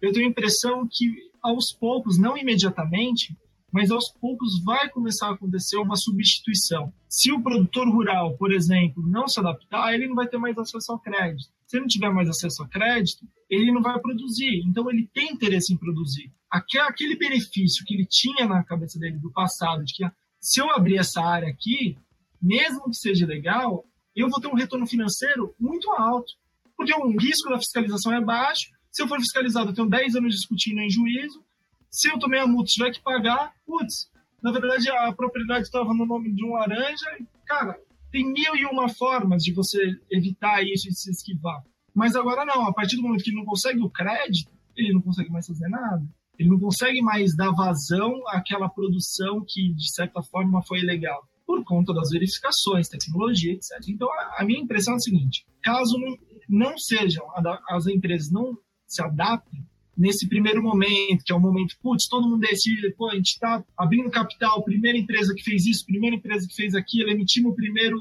eu 0.00 0.12
tenho 0.12 0.26
a 0.26 0.30
impressão 0.30 0.86
que, 0.90 1.14
aos 1.40 1.72
poucos, 1.72 2.18
não 2.18 2.36
imediatamente, 2.36 3.36
mas 3.72 3.90
aos 3.90 4.10
poucos 4.10 4.62
vai 4.62 4.90
começar 4.90 5.28
a 5.28 5.32
acontecer 5.32 5.78
uma 5.78 5.96
substituição. 5.96 6.92
Se 7.08 7.32
o 7.32 7.42
produtor 7.42 7.88
rural, 7.88 8.36
por 8.36 8.52
exemplo, 8.52 9.02
não 9.06 9.26
se 9.26 9.40
adaptar, 9.40 9.94
ele 9.94 10.06
não 10.06 10.14
vai 10.14 10.28
ter 10.28 10.36
mais 10.36 10.56
acesso 10.58 10.92
ao 10.92 10.98
crédito. 10.98 11.50
Se 11.66 11.76
ele 11.76 11.82
não 11.82 11.88
tiver 11.88 12.10
mais 12.10 12.28
acesso 12.28 12.62
ao 12.62 12.68
crédito, 12.68 13.26
ele 13.48 13.72
não 13.72 13.80
vai 13.80 13.98
produzir. 13.98 14.62
Então, 14.66 14.90
ele 14.90 15.08
tem 15.14 15.32
interesse 15.32 15.72
em 15.72 15.76
produzir. 15.76 16.30
Aquele 16.50 17.16
benefício 17.16 17.84
que 17.86 17.94
ele 17.94 18.04
tinha 18.04 18.46
na 18.46 18.62
cabeça 18.62 18.98
dele 18.98 19.18
do 19.18 19.32
passado, 19.32 19.82
de 19.84 19.94
que 19.94 20.04
se 20.38 20.60
eu 20.60 20.70
abrir 20.70 20.98
essa 20.98 21.22
área 21.22 21.48
aqui, 21.48 21.96
mesmo 22.40 22.90
que 22.90 22.96
seja 22.96 23.24
legal, 23.24 23.86
eu 24.14 24.28
vou 24.28 24.38
ter 24.38 24.48
um 24.48 24.54
retorno 24.54 24.86
financeiro 24.86 25.54
muito 25.58 25.90
alto. 25.92 26.34
Porque 26.76 26.92
o 26.92 27.16
risco 27.16 27.48
da 27.48 27.58
fiscalização 27.58 28.12
é 28.12 28.20
baixo. 28.20 28.70
Se 28.90 29.02
eu 29.02 29.08
for 29.08 29.18
fiscalizado, 29.18 29.70
eu 29.70 29.74
tenho 29.74 29.88
10 29.88 30.16
anos 30.16 30.34
discutindo 30.34 30.80
em 30.80 30.90
juízo, 30.90 31.42
se 31.92 32.10
eu 32.10 32.18
tomei 32.18 32.40
a 32.40 32.46
multa 32.46 32.70
tiver 32.70 32.90
que 32.90 33.02
pagar, 33.02 33.52
putz, 33.66 34.10
na 34.42 34.50
verdade 34.50 34.90
a 34.90 35.12
propriedade 35.12 35.64
estava 35.64 35.92
no 35.92 36.06
nome 36.06 36.32
de 36.32 36.44
um 36.44 36.54
laranja, 36.54 37.06
cara, 37.46 37.78
tem 38.10 38.24
mil 38.24 38.56
e 38.56 38.64
uma 38.64 38.88
formas 38.88 39.42
de 39.42 39.52
você 39.52 39.78
evitar 40.10 40.62
isso 40.62 40.88
e 40.88 40.92
se 40.92 41.10
esquivar. 41.10 41.62
Mas 41.94 42.16
agora 42.16 42.44
não, 42.46 42.66
a 42.66 42.72
partir 42.72 42.96
do 42.96 43.02
momento 43.02 43.22
que 43.22 43.30
ele 43.30 43.36
não 43.36 43.44
consegue 43.44 43.80
o 43.82 43.90
crédito, 43.90 44.50
ele 44.74 44.94
não 44.94 45.02
consegue 45.02 45.30
mais 45.30 45.46
fazer 45.46 45.68
nada. 45.68 46.02
Ele 46.38 46.48
não 46.48 46.58
consegue 46.58 47.02
mais 47.02 47.36
dar 47.36 47.52
vazão 47.52 48.26
àquela 48.28 48.68
produção 48.68 49.44
que, 49.46 49.74
de 49.74 49.92
certa 49.92 50.22
forma, 50.22 50.62
foi 50.62 50.80
ilegal. 50.80 51.22
Por 51.46 51.62
conta 51.64 51.92
das 51.92 52.08
verificações, 52.10 52.88
tecnologia, 52.88 53.52
etc. 53.52 53.70
Então, 53.88 54.08
a 54.38 54.44
minha 54.44 54.60
impressão 54.60 54.94
é 54.94 54.96
a 54.96 55.00
seguinte: 55.00 55.44
caso 55.62 55.98
não, 55.98 56.16
não 56.48 56.78
sejam, 56.78 57.26
as 57.68 57.86
empresas 57.86 58.30
não 58.30 58.56
se 58.86 59.02
adaptem, 59.02 59.62
nesse 59.96 60.28
primeiro 60.28 60.62
momento, 60.62 61.24
que 61.24 61.32
é 61.32 61.34
o 61.34 61.40
momento, 61.40 61.76
putz, 61.82 62.08
todo 62.08 62.28
mundo 62.28 62.40
decide, 62.40 62.90
pô, 62.92 63.10
a 63.10 63.14
gente 63.14 63.32
está 63.32 63.62
abrindo 63.76 64.10
capital, 64.10 64.62
primeira 64.64 64.98
empresa 64.98 65.34
que 65.34 65.42
fez 65.42 65.66
isso, 65.66 65.84
primeira 65.84 66.16
empresa 66.16 66.46
que 66.48 66.54
fez 66.54 66.74
aquilo, 66.74 67.10
emitimos 67.10 67.52
o 67.52 67.56
primeiro 67.56 67.98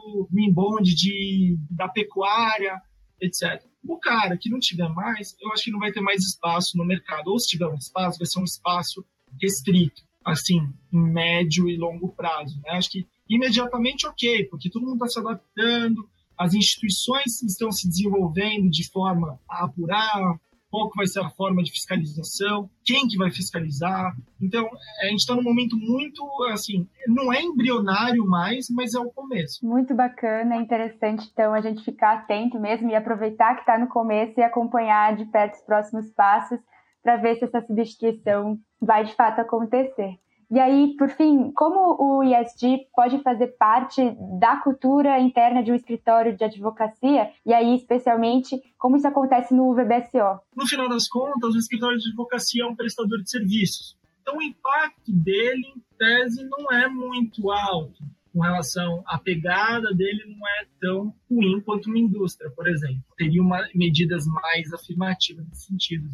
bond 0.53 0.83
de, 0.95 1.57
da 1.69 1.87
pecuária, 1.87 2.81
etc. 3.19 3.63
O 3.87 3.97
cara 3.97 4.37
que 4.37 4.49
não 4.49 4.59
tiver 4.59 4.89
mais, 4.89 5.35
eu 5.41 5.51
acho 5.51 5.65
que 5.65 5.71
não 5.71 5.79
vai 5.79 5.91
ter 5.91 6.01
mais 6.01 6.23
espaço 6.23 6.77
no 6.77 6.85
mercado. 6.85 7.27
Ou 7.27 7.39
se 7.39 7.49
tiver 7.49 7.67
um 7.67 7.75
espaço, 7.75 8.19
vai 8.19 8.27
ser 8.27 8.39
um 8.39 8.43
espaço 8.43 9.05
restrito, 9.39 10.01
assim, 10.23 10.59
em 10.91 10.99
médio 10.99 11.69
e 11.69 11.77
longo 11.77 12.09
prazo. 12.09 12.59
Né? 12.63 12.71
Acho 12.71 12.91
que 12.91 13.07
imediatamente 13.29 14.07
ok, 14.07 14.45
porque 14.45 14.69
todo 14.69 14.85
mundo 14.85 15.05
está 15.05 15.07
se 15.07 15.19
adaptando, 15.19 16.07
as 16.37 16.53
instituições 16.53 17.41
estão 17.43 17.71
se 17.71 17.87
desenvolvendo 17.87 18.69
de 18.69 18.89
forma 18.89 19.39
a 19.47 19.65
apurar 19.65 20.39
qual 20.71 20.89
que 20.89 20.95
vai 20.95 21.05
ser 21.05 21.19
a 21.19 21.29
forma 21.29 21.61
de 21.61 21.71
fiscalização, 21.71 22.69
quem 22.83 23.05
que 23.07 23.17
vai 23.17 23.29
fiscalizar. 23.29 24.15
Então, 24.41 24.67
a 25.01 25.05
gente 25.07 25.19
está 25.19 25.35
num 25.35 25.43
momento 25.43 25.75
muito, 25.77 26.23
assim, 26.51 26.87
não 27.07 27.31
é 27.31 27.41
embrionário 27.41 28.25
mais, 28.25 28.67
mas 28.71 28.95
é 28.95 28.99
o 28.99 29.11
começo. 29.11 29.63
Muito 29.63 29.93
bacana, 29.93 30.55
interessante, 30.55 31.29
então, 31.31 31.53
a 31.53 31.59
gente 31.59 31.83
ficar 31.83 32.13
atento 32.13 32.57
mesmo 32.59 32.89
e 32.89 32.95
aproveitar 32.95 33.55
que 33.55 33.61
está 33.61 33.77
no 33.77 33.89
começo 33.89 34.39
e 34.39 34.43
acompanhar 34.43 35.15
de 35.17 35.25
perto 35.25 35.55
os 35.55 35.65
próximos 35.65 36.09
passos 36.11 36.59
para 37.03 37.17
ver 37.17 37.35
se 37.35 37.45
essa 37.45 37.61
substituição 37.61 38.57
vai 38.79 39.03
de 39.03 39.13
fato 39.15 39.41
acontecer. 39.41 40.20
E 40.51 40.59
aí, 40.59 40.95
por 40.97 41.09
fim, 41.09 41.49
como 41.53 41.95
o 41.97 42.23
ISG 42.23 42.87
pode 42.93 43.23
fazer 43.23 43.55
parte 43.57 44.01
da 44.37 44.57
cultura 44.57 45.17
interna 45.17 45.63
de 45.63 45.71
um 45.71 45.75
escritório 45.75 46.35
de 46.35 46.43
advocacia? 46.43 47.31
E 47.45 47.53
aí, 47.53 47.73
especialmente, 47.73 48.61
como 48.77 48.97
isso 48.97 49.07
acontece 49.07 49.53
no 49.53 49.73
VBSO? 49.73 50.41
No 50.53 50.67
final 50.67 50.89
das 50.89 51.07
contas, 51.07 51.55
o 51.55 51.57
escritório 51.57 51.97
de 51.97 52.09
advocacia 52.09 52.63
é 52.63 52.67
um 52.67 52.75
prestador 52.75 53.21
de 53.21 53.29
serviços. 53.29 53.97
Então, 54.21 54.37
o 54.37 54.41
impacto 54.41 55.13
dele, 55.13 55.65
em 55.73 55.81
tese, 55.97 56.43
não 56.49 56.69
é 56.69 56.85
muito 56.89 57.49
alto 57.49 58.03
com 58.33 58.41
relação 58.41 59.03
à 59.05 59.17
pegada 59.17 59.93
dele 59.93 60.23
não 60.25 60.47
é 60.47 60.67
tão 60.79 61.13
ruim 61.29 61.59
quanto 61.61 61.87
uma 61.87 61.99
indústria, 61.99 62.49
por 62.51 62.67
exemplo. 62.67 63.03
Teria 63.17 63.41
uma, 63.41 63.67
medidas 63.75 64.25
mais 64.25 64.71
afirmativas 64.73 65.45
nesse 65.47 65.67
sentido. 65.67 66.07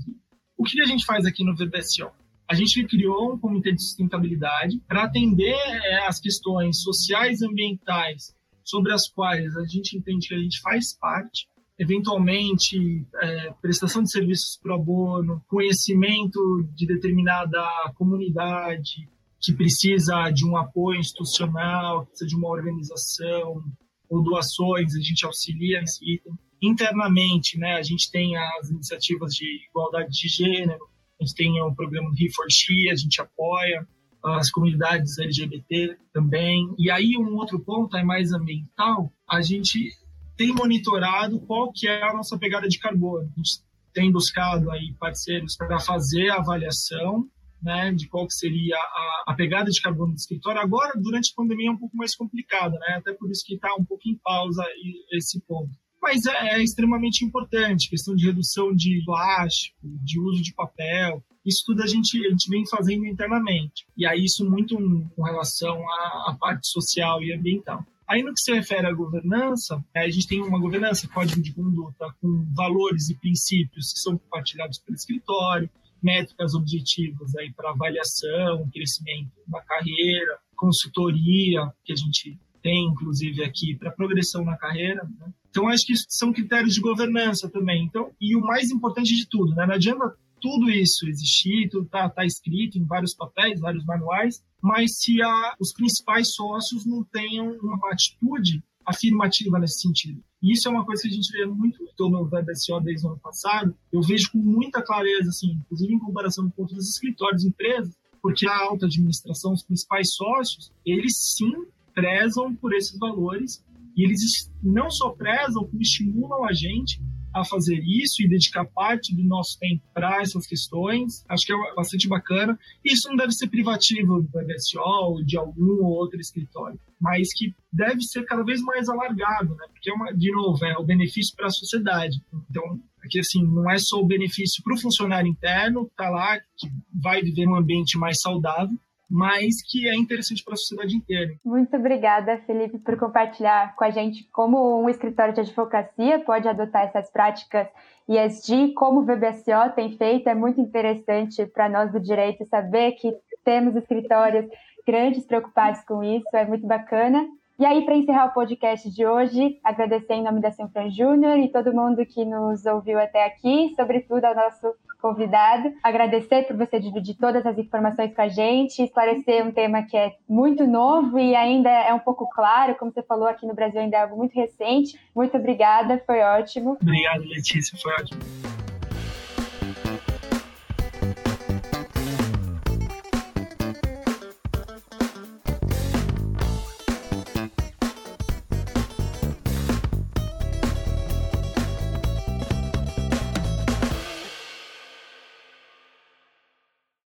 O 0.57 0.63
que 0.63 0.81
a 0.81 0.85
gente 0.85 1.05
faz 1.05 1.25
aqui 1.25 1.43
no 1.43 1.55
VBSO? 1.55 2.09
A 2.49 2.55
gente 2.55 2.81
criou 2.85 3.33
um 3.33 3.37
comitê 3.37 3.73
de 3.73 3.83
sustentabilidade 3.83 4.79
para 4.87 5.03
atender 5.03 5.53
é, 5.53 6.07
as 6.07 6.19
questões 6.19 6.81
sociais 6.81 7.41
e 7.41 7.45
ambientais 7.45 8.33
sobre 8.63 8.93
as 8.93 9.09
quais 9.09 9.55
a 9.57 9.65
gente 9.65 9.97
entende 9.97 10.29
que 10.29 10.33
a 10.33 10.39
gente 10.39 10.61
faz 10.61 10.97
parte, 10.97 11.47
eventualmente 11.77 13.05
é, 13.21 13.53
prestação 13.61 14.01
de 14.01 14.11
serviços 14.11 14.57
pro 14.61 14.79
bono, 14.79 15.43
conhecimento 15.47 16.63
de 16.73 16.87
determinada 16.87 17.61
comunidade 17.95 19.09
que 19.41 19.53
precisa 19.53 20.29
de 20.31 20.45
um 20.45 20.57
apoio 20.57 20.99
institucional, 20.99 22.05
precisa 22.05 22.27
de 22.27 22.35
uma 22.35 22.49
organização 22.49 23.63
ou 24.09 24.23
doações, 24.23 24.95
a 24.95 25.01
gente 25.01 25.25
auxilia 25.25 25.81
nesse 25.81 26.03
item. 26.03 26.33
Internamente, 26.61 27.57
né, 27.57 27.75
a 27.75 27.83
gente 27.83 28.09
tem 28.09 28.35
as 28.37 28.69
iniciativas 28.69 29.33
de 29.33 29.45
igualdade 29.69 30.09
de 30.09 30.27
gênero, 30.27 30.87
a 31.19 31.23
gente 31.23 31.35
tem 31.35 31.61
o 31.61 31.73
programa 31.73 32.09
do 32.09 32.15
He4She, 32.15 32.91
a 32.91 32.95
gente 32.95 33.21
apoia 33.21 33.87
as 34.23 34.51
comunidades 34.51 35.17
LGBT 35.17 35.97
também. 36.13 36.73
E 36.77 36.91
aí 36.91 37.15
um 37.17 37.35
outro 37.35 37.59
ponto 37.59 37.95
é 37.95 38.03
mais 38.03 38.31
ambiental, 38.33 39.11
a 39.29 39.41
gente 39.41 39.91
tem 40.35 40.53
monitorado 40.53 41.39
qual 41.41 41.71
que 41.73 41.87
é 41.87 42.03
a 42.03 42.13
nossa 42.13 42.37
pegada 42.37 42.67
de 42.67 42.77
carbono. 42.77 43.23
A 43.23 43.37
gente 43.37 43.61
tem 43.93 44.11
buscado 44.11 44.69
aí 44.69 44.93
parceiros 44.99 45.55
para 45.55 45.79
fazer 45.79 46.29
a 46.29 46.37
avaliação 46.37 47.27
né, 47.61 47.91
de 47.91 48.07
qual 48.07 48.27
que 48.27 48.33
seria 48.33 48.75
a, 48.77 49.31
a, 49.31 49.35
pegada 49.35 49.71
de 49.71 49.81
carbono 49.81 50.13
do 50.13 50.17
escritório. 50.17 50.61
Agora, 50.61 50.93
durante 50.95 51.31
a 51.31 51.35
pandemia, 51.35 51.69
é 51.69 51.71
um 51.71 51.77
pouco 51.77 51.97
mais 51.97 52.15
complicada, 52.15 52.77
né? 52.77 52.97
até 52.97 53.13
por 53.13 53.31
isso 53.31 53.43
que 53.43 53.55
está 53.55 53.73
um 53.75 53.83
pouco 53.83 54.07
em 54.07 54.15
pausa 54.23 54.63
esse 55.11 55.41
ponto. 55.41 55.71
Mas 56.01 56.25
é, 56.25 56.55
é, 56.55 56.63
extremamente 56.63 57.25
importante, 57.25 57.89
questão 57.89 58.15
de 58.15 58.25
redução 58.25 58.73
de 58.73 59.03
plástico, 59.05 59.77
de 59.83 60.19
uso 60.19 60.41
de 60.41 60.53
papel, 60.53 61.23
isso 61.45 61.63
tudo 61.65 61.81
a 61.81 61.87
gente, 61.87 62.25
a 62.25 62.29
gente 62.29 62.49
vem 62.49 62.67
fazendo 62.67 63.05
internamente. 63.05 63.85
E 63.95 64.05
aí 64.05 64.25
isso 64.25 64.47
muito 64.49 64.77
com 65.15 65.23
relação 65.23 65.77
à, 65.89 66.31
à 66.31 66.37
parte 66.39 66.67
social 66.67 67.23
e 67.23 67.33
ambiental. 67.33 67.85
Aí 68.07 68.23
no 68.23 68.33
que 68.33 68.39
se 68.39 68.53
refere 68.53 68.87
à 68.87 68.93
governança, 68.93 69.83
é, 69.93 70.05
a 70.05 70.09
gente 70.09 70.27
tem 70.27 70.41
uma 70.41 70.59
governança, 70.59 71.09
código 71.09 71.41
de 71.41 71.53
conduta, 71.53 72.05
com 72.21 72.45
valores 72.55 73.09
e 73.09 73.15
princípios 73.15 73.91
que 73.93 73.99
são 73.99 74.17
compartilhados 74.17 74.79
pelo 74.79 74.95
escritório, 74.95 75.69
métricas 76.01 76.53
objetivas 76.53 77.31
para 77.55 77.71
avaliação, 77.71 78.69
crescimento 78.71 79.31
da 79.47 79.61
carreira, 79.61 80.39
consultoria, 80.55 81.69
que 81.83 81.91
a 81.91 81.95
gente 81.95 82.39
tem, 82.67 82.87
inclusive, 82.87 83.45
aqui 83.45 83.75
para 83.75 83.91
progressão 83.91 84.43
na 84.43 84.57
carreira. 84.57 85.01
Né? 85.17 85.31
Então, 85.49 85.69
acho 85.69 85.85
que 85.85 85.93
são 86.09 86.33
critérios 86.33 86.73
de 86.73 86.81
governança 86.81 87.49
também. 87.49 87.85
Então, 87.85 88.11
e 88.19 88.35
o 88.35 88.41
mais 88.41 88.69
importante 88.69 89.15
de 89.15 89.25
tudo, 89.29 89.55
né? 89.55 89.65
não 89.65 89.75
adianta 89.75 90.13
tudo 90.41 90.69
isso 90.69 91.07
existir, 91.07 91.69
tudo 91.69 91.85
está 91.85 92.09
tá 92.09 92.25
escrito 92.25 92.77
em 92.77 92.83
vários 92.83 93.13
papéis, 93.15 93.61
vários 93.61 93.85
manuais, 93.85 94.43
mas 94.61 94.99
se 94.99 95.21
a, 95.21 95.55
os 95.61 95.71
principais 95.71 96.33
sócios 96.33 96.85
não 96.85 97.05
tenham 97.05 97.57
uma 97.61 97.89
atitude 97.89 98.61
afirmativa 98.85 99.57
nesse 99.57 99.79
sentido. 99.79 100.21
E 100.43 100.51
isso 100.51 100.67
é 100.67 100.71
uma 100.71 100.85
coisa 100.85 101.01
que 101.03 101.07
a 101.07 101.11
gente 101.11 101.31
vê 101.31 101.45
muito 101.45 101.79
no 101.97 102.25
VBSO 102.25 102.81
desde 102.81 103.07
o 103.07 103.11
ano 103.11 103.19
passado. 103.19 103.73
Eu 103.91 104.01
vejo 104.01 104.31
com 104.31 104.39
muita 104.39 104.81
clareza, 104.81 105.29
assim, 105.29 105.51
inclusive 105.53 105.93
em 105.93 105.99
comparação 105.99 106.49
com 106.49 106.61
outros 106.63 106.87
escritórios 106.89 107.45
empresas, 107.45 107.95
porque 108.21 108.47
a 108.47 108.57
alta 108.63 108.85
administração, 108.85 109.53
os 109.53 109.63
principais 109.63 110.13
sócios, 110.13 110.71
eles 110.85 111.17
sim 111.17 111.65
prezam 111.97 112.55
por 112.55 112.75
esses 112.75 112.95
valores 112.99 113.65
e 113.95 114.03
eles 114.03 114.53
não 114.61 114.87
só 114.91 115.09
prezam, 115.09 115.65
como 115.65 115.81
estimulam 115.81 116.45
a 116.45 116.53
gente 116.53 117.01
a 117.33 117.43
fazer 117.43 117.79
isso 117.83 118.21
e 118.21 118.29
dedicar 118.29 118.65
parte 118.65 119.15
do 119.15 119.23
nosso 119.23 119.57
tempo 119.57 119.83
para 119.95 120.21
essas 120.21 120.45
questões. 120.45 121.25
Acho 121.27 121.45
que 121.45 121.53
é 121.53 121.75
bastante 121.75 122.07
bacana. 122.07 122.57
Isso 122.85 123.09
não 123.09 123.15
deve 123.15 123.31
ser 123.31 123.47
privativo 123.47 124.21
do 124.21 124.29
BSO 124.29 124.79
ou 124.79 125.23
de 125.23 125.37
algum 125.37 125.83
ou 125.83 125.91
outro 125.91 126.19
escritório, 126.19 126.79
mas 127.01 127.33
que 127.35 127.55
deve 127.73 128.01
ser 128.03 128.23
cada 128.25 128.43
vez 128.43 128.61
mais 128.61 128.87
alargado, 128.87 129.55
né? 129.55 129.65
Porque, 129.71 129.89
é 129.89 129.93
uma, 129.93 130.13
de 130.13 130.31
novo, 130.31 130.63
é 130.63 130.77
o 130.77 130.85
benefício 130.85 131.35
para 131.35 131.47
a 131.47 131.51
sociedade. 131.51 132.21
Então, 132.49 132.79
aqui 133.03 133.19
assim, 133.19 133.43
não 133.43 133.69
é 133.69 133.79
só 133.79 133.99
o 133.99 134.07
benefício 134.07 134.63
para 134.63 134.75
o 134.75 134.79
funcionário 134.79 135.27
interno 135.27 135.85
que 135.85 135.91
está 135.91 136.09
lá, 136.09 136.39
que 136.55 136.67
vai 136.93 137.23
viver 137.23 137.47
num 137.47 137.55
ambiente 137.55 137.97
mais 137.97 138.21
saudável, 138.21 138.77
mas 139.09 139.61
que 139.65 139.87
é 139.87 139.95
interessante 139.95 140.43
para 140.43 140.53
a 140.53 140.57
sociedade 140.57 140.95
inteira. 140.95 141.31
Muito 141.43 141.75
obrigada, 141.75 142.37
Felipe, 142.45 142.77
por 142.79 142.97
compartilhar 142.97 143.75
com 143.75 143.83
a 143.83 143.89
gente 143.89 144.27
como 144.31 144.81
um 144.81 144.89
escritório 144.89 145.33
de 145.33 145.41
advocacia 145.41 146.19
pode 146.19 146.47
adotar 146.47 146.83
essas 146.83 147.09
práticas 147.11 147.67
ESG, 148.07 148.73
como 148.73 149.01
o 149.01 149.05
VBSO 149.05 149.73
tem 149.75 149.97
feito. 149.97 150.27
É 150.29 150.35
muito 150.35 150.61
interessante 150.61 151.45
para 151.45 151.69
nós 151.69 151.91
do 151.91 151.99
direito 151.99 152.45
saber 152.45 152.93
que 152.93 153.13
temos 153.43 153.75
escritórios 153.75 154.45
grandes 154.85 155.25
preocupados 155.25 155.81
com 155.83 156.03
isso, 156.03 156.27
é 156.33 156.45
muito 156.45 156.65
bacana. 156.65 157.27
E 157.59 157.65
aí, 157.65 157.83
para 157.83 157.95
encerrar 157.95 158.27
o 158.27 158.33
podcast 158.33 158.89
de 158.89 159.05
hoje, 159.05 159.59
agradecer 159.63 160.13
em 160.13 160.23
nome 160.23 160.39
da 160.39 160.51
Sanfran 160.51 160.91
Júnior 160.91 161.39
e 161.39 161.51
todo 161.51 161.73
mundo 161.73 162.05
que 162.05 162.23
nos 162.23 162.65
ouviu 162.65 162.99
até 162.99 163.25
aqui, 163.25 163.73
sobretudo 163.75 164.23
ao 164.25 164.35
nosso 164.35 164.73
convidado. 165.01 165.73
Agradecer 165.83 166.43
por 166.43 166.55
você 166.55 166.79
dividir 166.79 167.15
todas 167.15 167.45
as 167.45 167.57
informações 167.57 168.13
com 168.13 168.21
a 168.21 168.27
gente, 168.27 168.81
esclarecer 168.81 169.45
um 169.45 169.51
tema 169.51 169.83
que 169.83 169.95
é 169.95 170.15
muito 170.27 170.65
novo 170.65 171.19
e 171.19 171.35
ainda 171.35 171.69
é 171.69 171.93
um 171.93 171.99
pouco 171.99 172.27
claro, 172.29 172.75
como 172.75 172.91
você 172.91 173.03
falou, 173.03 173.27
aqui 173.27 173.45
no 173.45 173.53
Brasil 173.53 173.79
ainda 173.79 173.97
é 173.97 174.01
algo 174.01 174.17
muito 174.17 174.33
recente. 174.33 174.99
Muito 175.15 175.37
obrigada, 175.37 176.01
foi 176.05 176.21
ótimo. 176.21 176.77
Obrigado, 176.81 177.23
Letícia, 177.23 177.77
foi 177.77 177.93
ótimo. 177.93 178.56